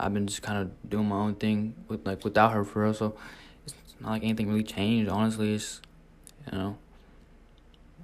I've 0.00 0.14
been 0.14 0.26
just 0.26 0.42
kind 0.42 0.58
of 0.58 0.90
doing 0.90 1.06
my 1.06 1.16
own 1.16 1.34
thing 1.34 1.74
with 1.88 2.06
like 2.06 2.24
without 2.24 2.52
her 2.52 2.64
for 2.64 2.82
real. 2.82 2.94
So 2.94 3.16
it's 3.64 3.74
not 4.00 4.10
like 4.10 4.22
anything 4.22 4.48
really 4.48 4.64
changed. 4.64 5.10
Honestly, 5.10 5.54
it's 5.54 5.80
you 6.50 6.58
know. 6.58 6.78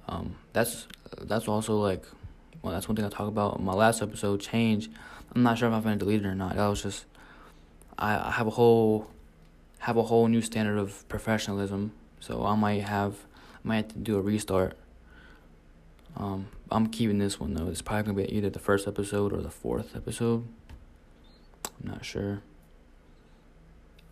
Um, 0.09 0.37
that's 0.53 0.87
that's 1.23 1.49
also 1.49 1.77
like 1.77 2.05
well, 2.63 2.73
that's 2.73 2.89
one 2.89 2.97
thing 2.97 3.05
I 3.05 3.09
talk 3.09 3.29
about 3.29 3.59
in 3.59 3.65
my 3.65 3.73
last 3.73 4.03
episode. 4.03 4.41
Change. 4.41 4.91
I'm 5.35 5.43
not 5.43 5.59
sure 5.59 5.69
if 5.69 5.75
I'm 5.75 5.83
gonna 5.83 5.97
delete 5.97 6.23
it 6.23 6.27
or 6.27 6.35
not. 6.35 6.57
That 6.57 6.67
was 6.67 6.83
just 6.83 7.07
I, 7.99 8.29
I 8.29 8.31
have 8.33 8.47
a 8.47 8.51
whole 8.51 9.11
have 9.81 9.97
a 9.97 10.03
whole 10.03 10.29
new 10.29 10.43
standard 10.43 10.79
of 10.79 11.09
professionalism. 11.09 11.93
So 12.21 12.45
I 12.45 12.55
might 12.57 12.83
have 12.83 13.15
I 13.65 13.69
might 13.69 13.77
have 13.77 13.89
to 13.89 13.99
do 13.99 14.17
a 14.17 14.21
restart. 14.21 14.77
Um, 16.17 16.49
I'm 16.71 16.89
keeping 16.89 17.19
this 17.19 17.39
one 17.39 17.55
though. 17.55 17.69
It's 17.69 17.83
probably 17.83 18.13
gonna 18.13 18.27
be 18.27 18.37
either 18.37 18.51
the 18.51 18.59
first 18.59 18.89
episode 18.89 19.33
or 19.33 19.41
the 19.43 19.51
fourth 19.51 19.95
episode. 19.95 20.47
I'm 21.81 21.91
not 21.91 22.05
sure. 22.05 22.43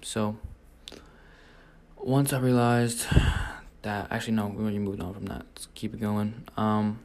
So 0.03 0.37
once 1.97 2.33
I 2.33 2.39
realized 2.39 3.07
that 3.83 4.09
actually 4.11 4.35
no, 4.35 4.47
we 4.47 4.63
already 4.63 4.79
moved 4.79 5.01
on 5.01 5.15
from 5.15 5.27
that. 5.27 5.47
Let's 5.55 5.69
keep 5.75 5.95
it 5.95 6.01
going. 6.01 6.45
Um 6.57 7.01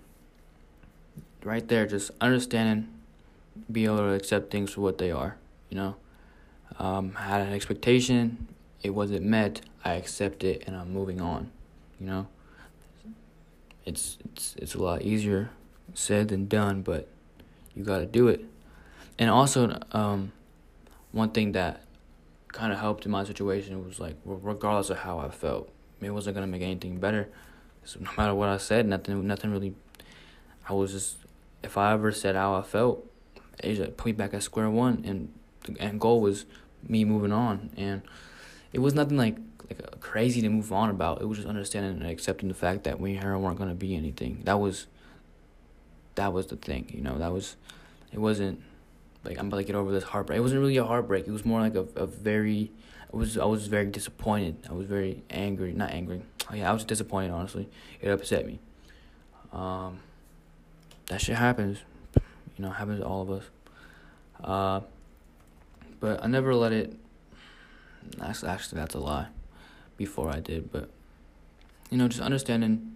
right 1.44 1.68
there, 1.68 1.86
just 1.86 2.12
understanding, 2.20 2.88
be 3.72 3.86
able 3.86 3.98
to 3.98 4.14
accept 4.14 4.52
things 4.52 4.72
for 4.72 4.82
what 4.82 4.98
they 4.98 5.12
are. 5.12 5.38
You 5.70 5.78
know, 5.78 5.96
um, 6.78 7.14
I 7.18 7.24
had 7.24 7.42
an 7.48 7.54
expectation, 7.54 8.48
it 8.82 8.92
wasn't 8.92 9.24
met. 9.26 9.62
I 9.84 9.94
accept 9.94 10.44
it, 10.44 10.64
and 10.68 10.76
I'm 10.76 10.92
moving 10.92 11.22
on. 11.22 11.52
You 12.00 12.08
know, 12.08 12.28
it's 13.86 14.18
it's 14.26 14.56
it's 14.58 14.76
a 14.76 14.82
lot 14.82 15.02
easier 15.02 15.52
said 15.94 16.28
than 16.30 16.48
done, 16.48 16.82
but 16.82 17.08
you 17.76 17.84
got 17.84 18.00
to 18.00 18.06
do 18.06 18.28
it. 18.28 18.46
And 19.18 19.30
also, 19.30 19.80
um, 19.92 20.32
one 21.12 21.32
thing 21.32 21.54
that 21.54 21.84
kind 22.50 22.72
of 22.72 22.80
helped 22.80 23.06
in 23.06 23.12
my 23.12 23.24
situation 23.24 23.86
was 23.86 24.00
like, 24.00 24.16
regardless 24.26 24.90
of 24.90 25.00
how 25.00 25.20
I 25.20 25.30
felt, 25.30 25.70
it 26.02 26.12
wasn't 26.12 26.36
gonna 26.36 26.48
make 26.48 26.62
anything 26.62 27.00
better. 27.00 27.30
So 27.84 28.00
no 28.00 28.12
matter 28.18 28.36
what 28.36 28.50
I 28.50 28.58
said, 28.58 28.86
nothing, 28.86 29.26
nothing 29.26 29.52
really. 29.52 29.76
I 30.68 30.74
was 30.74 30.92
just 30.92 31.18
if 31.64 31.78
I 31.78 31.94
ever 31.94 32.12
said 32.12 32.36
how 32.36 32.56
I 32.56 32.62
felt, 32.62 33.10
it 33.64 33.76
just 33.76 33.98
put 33.98 34.08
me 34.08 34.12
back 34.14 34.34
at 34.34 34.44
square 34.44 34.70
one, 34.70 35.04
and 35.06 35.34
the 35.66 35.80
end 35.82 36.00
goal 36.00 36.22
was 36.22 36.46
me 36.88 37.04
moving 37.04 37.32
on, 37.32 37.72
and 37.76 38.02
it 38.72 38.80
was 38.80 38.94
nothing 38.94 39.18
like 39.18 39.38
like 39.70 39.82
uh, 39.82 39.98
crazy 40.00 40.42
to 40.42 40.50
move 40.50 40.72
on 40.72 40.90
about. 40.90 41.22
It 41.22 41.26
was 41.26 41.40
just 41.40 41.50
understanding 41.50 42.02
and 42.02 42.10
accepting 42.10 42.50
the 42.50 42.56
fact 42.56 42.84
that 42.86 43.00
we 43.00 43.16
and 43.16 43.24
her 43.24 43.38
weren't 43.38 43.58
gonna 43.58 43.76
be 43.76 43.96
anything. 43.96 44.42
That 44.46 44.60
was 44.60 44.88
that 46.16 46.34
was 46.34 46.48
the 46.48 46.56
thing, 46.56 46.90
you 46.94 47.02
know. 47.02 47.18
That 47.18 47.32
was 47.34 47.56
it 48.12 48.20
wasn't 48.20 48.62
like 49.24 49.38
I'm 49.38 49.48
about 49.48 49.58
to 49.58 49.64
get 49.64 49.76
over 49.76 49.92
this 49.92 50.04
heartbreak. 50.04 50.38
It 50.38 50.42
wasn't 50.42 50.62
really 50.62 50.78
a 50.78 50.86
heartbreak. 50.86 51.28
It 51.28 51.32
was 51.32 51.46
more 51.46 51.60
like 51.60 51.76
a 51.76 51.86
a 51.96 52.06
very 52.06 52.72
I 53.14 53.18
was 53.18 53.38
I 53.38 53.46
was 53.46 53.68
very 53.68 53.88
disappointed. 53.88 54.68
I 54.70 54.74
was 54.74 54.88
very 54.88 55.24
angry, 55.30 55.74
not 55.74 55.92
angry. 55.92 56.22
Oh 56.52 56.56
yeah, 56.56 56.70
I 56.70 56.74
was 56.74 56.84
disappointed. 56.84 57.32
Honestly, 57.32 57.70
it 58.02 58.10
upset 58.10 58.46
me. 58.46 58.60
Um, 59.52 60.00
that 61.08 61.22
shit 61.22 61.36
happens. 61.36 61.80
You 62.16 62.66
know, 62.66 62.72
happens 62.72 63.00
to 63.00 63.06
all 63.06 63.22
of 63.22 63.32
us. 63.32 63.44
Uh, 64.44 64.82
but 66.00 66.24
I 66.24 66.28
never 66.28 66.54
let 66.54 66.72
it. 66.72 66.96
Actually, 68.22 68.50
actually, 68.50 68.80
that's 68.80 68.96
a 68.96 69.00
lie. 69.00 69.28
Before 69.98 70.30
I 70.30 70.40
did, 70.40 70.72
but 70.72 70.90
you 71.90 71.98
know, 71.98 72.08
just 72.08 72.22
understanding, 72.22 72.96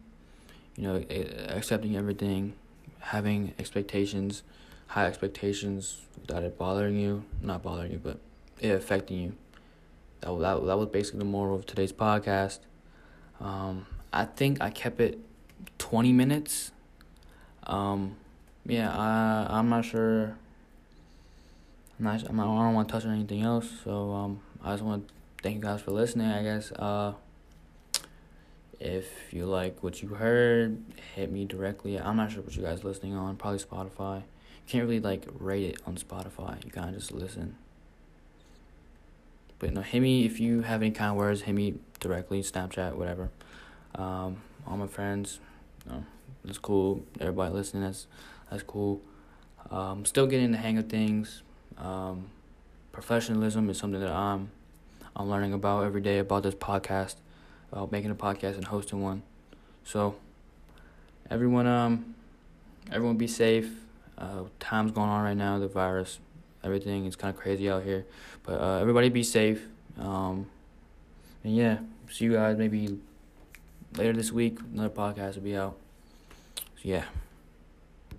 you 0.78 0.84
know, 0.84 1.04
accepting 1.50 1.98
everything, 1.98 2.54
having 3.00 3.54
expectations, 3.60 4.44
high 4.94 5.06
expectations 5.06 6.02
without 6.20 6.44
it 6.44 6.58
bothering 6.58 6.98
you, 6.98 7.24
not 7.42 7.62
bothering 7.62 7.92
you, 7.92 8.00
but 8.02 8.20
it 8.60 8.70
affecting 8.70 9.20
you. 9.20 9.34
That 10.22 10.38
that 10.40 10.66
that 10.66 10.78
was 10.78 10.90
basically 10.90 11.20
the 11.20 11.26
moral 11.26 11.56
of 11.56 11.66
today's 11.66 11.94
podcast. 11.94 12.60
Um, 13.40 13.86
I 14.12 14.26
think 14.26 14.62
I 14.62 14.70
kept 14.70 15.00
it 15.02 15.20
twenty 15.78 16.14
minutes 16.14 16.72
um, 17.66 18.16
yeah, 18.66 18.96
I 18.96 19.48
I'm 19.58 19.70
not 19.70 19.86
sure. 19.86 20.38
I'm 22.00 22.06
not, 22.06 22.24
I'm 22.28 22.36
not, 22.36 22.44
I 22.44 22.66
don't 22.66 22.74
want 22.74 22.88
to 22.90 22.92
touch 22.92 23.06
on 23.06 23.14
anything 23.14 23.44
else. 23.44 23.70
So 23.84 24.12
um, 24.12 24.42
I 24.64 24.74
just 24.74 24.84
want 24.84 25.08
to 25.08 25.14
thank 25.42 25.56
you 25.56 25.62
guys 25.62 25.82
for 25.82 25.92
listening. 25.92 26.28
I 26.28 26.44
guess 26.44 26.72
uh, 26.74 27.14
if 28.80 29.08
you 29.32 29.46
like 29.46 29.84
what 29.84 30.02
you 30.02 30.10
heard, 30.10 30.82
hit 31.16 31.32
me 31.32 31.46
directly. 31.46 32.00
I'm 32.00 32.18
not 32.18 32.32
sure 32.32 32.42
what 32.42 32.56
you 32.56 32.64
guys 32.64 32.84
listening 32.84 33.14
on. 33.14 33.38
Probably 33.38 33.60
Spotify. 33.60 34.24
Can't 34.68 34.84
really 34.84 35.00
like 35.00 35.26
rate 35.40 35.66
it 35.66 35.82
on 35.86 35.96
Spotify. 35.96 36.64
You 36.64 36.72
kind 36.72 36.90
of 36.90 36.96
just 36.96 37.12
listen. 37.12 37.56
But 39.60 39.74
no, 39.74 39.82
hit 39.82 40.02
me 40.02 40.26
if 40.26 40.40
you 40.40 40.62
have 40.62 40.82
any 40.82 40.92
kind 40.92 41.12
of 41.12 41.18
words. 41.18 41.42
Hit 41.42 41.56
me 41.56 41.76
directly, 42.00 42.42
Snapchat, 42.42 42.96
whatever. 42.96 43.30
Um, 43.96 44.38
all 44.68 44.78
my 44.78 44.88
friends, 44.88 45.40
you 45.86 45.92
know, 45.92 46.06
it's 46.46 46.58
cool. 46.58 47.04
Everybody 47.20 47.54
listening, 47.54 47.84
that's 47.84 48.08
that's 48.50 48.64
cool. 48.64 49.02
Um, 49.72 50.06
still 50.06 50.28
getting 50.28 50.52
the 50.52 50.58
hang 50.58 50.78
of 50.78 50.90
things. 50.90 51.44
Um, 51.78 52.26
professionalism 52.92 53.70
is 53.70 53.78
something 53.78 54.02
that 54.02 54.12
I'm 54.12 54.52
I'm 55.16 55.30
learning 55.30 55.54
about 55.54 55.86
every 55.86 56.02
day 56.02 56.20
about 56.20 56.44
this 56.44 56.56
podcast, 56.56 57.16
about 57.72 57.92
making 57.92 58.12
a 58.12 58.16
podcast 58.16 58.56
and 58.56 58.66
hosting 58.66 59.02
one. 59.02 59.24
So 59.84 60.16
everyone 61.30 61.68
um 61.68 62.16
everyone 62.92 63.18
be 63.18 63.28
safe. 63.28 63.83
Uh, 64.24 64.44
time's 64.60 64.92
going 64.92 65.10
on 65.10 65.24
right 65.24 65.36
now, 65.36 65.60
the 65.60 65.68
virus, 65.68 66.20
everything 66.64 67.06
is 67.06 67.16
kind 67.16 67.36
of 67.36 67.40
crazy 67.40 67.70
out 67.70 67.84
here. 67.84 68.06
But 68.44 68.62
uh, 68.62 68.80
everybody 68.80 69.10
be 69.10 69.24
safe. 69.24 69.66
Um, 70.00 70.48
and 71.44 71.56
yeah, 71.56 71.80
see 72.10 72.26
you 72.26 72.34
guys 72.34 72.58
maybe 72.58 72.98
later 73.98 74.14
this 74.14 74.32
week. 74.32 74.60
Another 74.74 74.90
podcast 74.90 75.36
will 75.36 75.44
be 75.44 75.58
out. 75.58 75.76
So 76.56 76.84
yeah. 76.84 77.04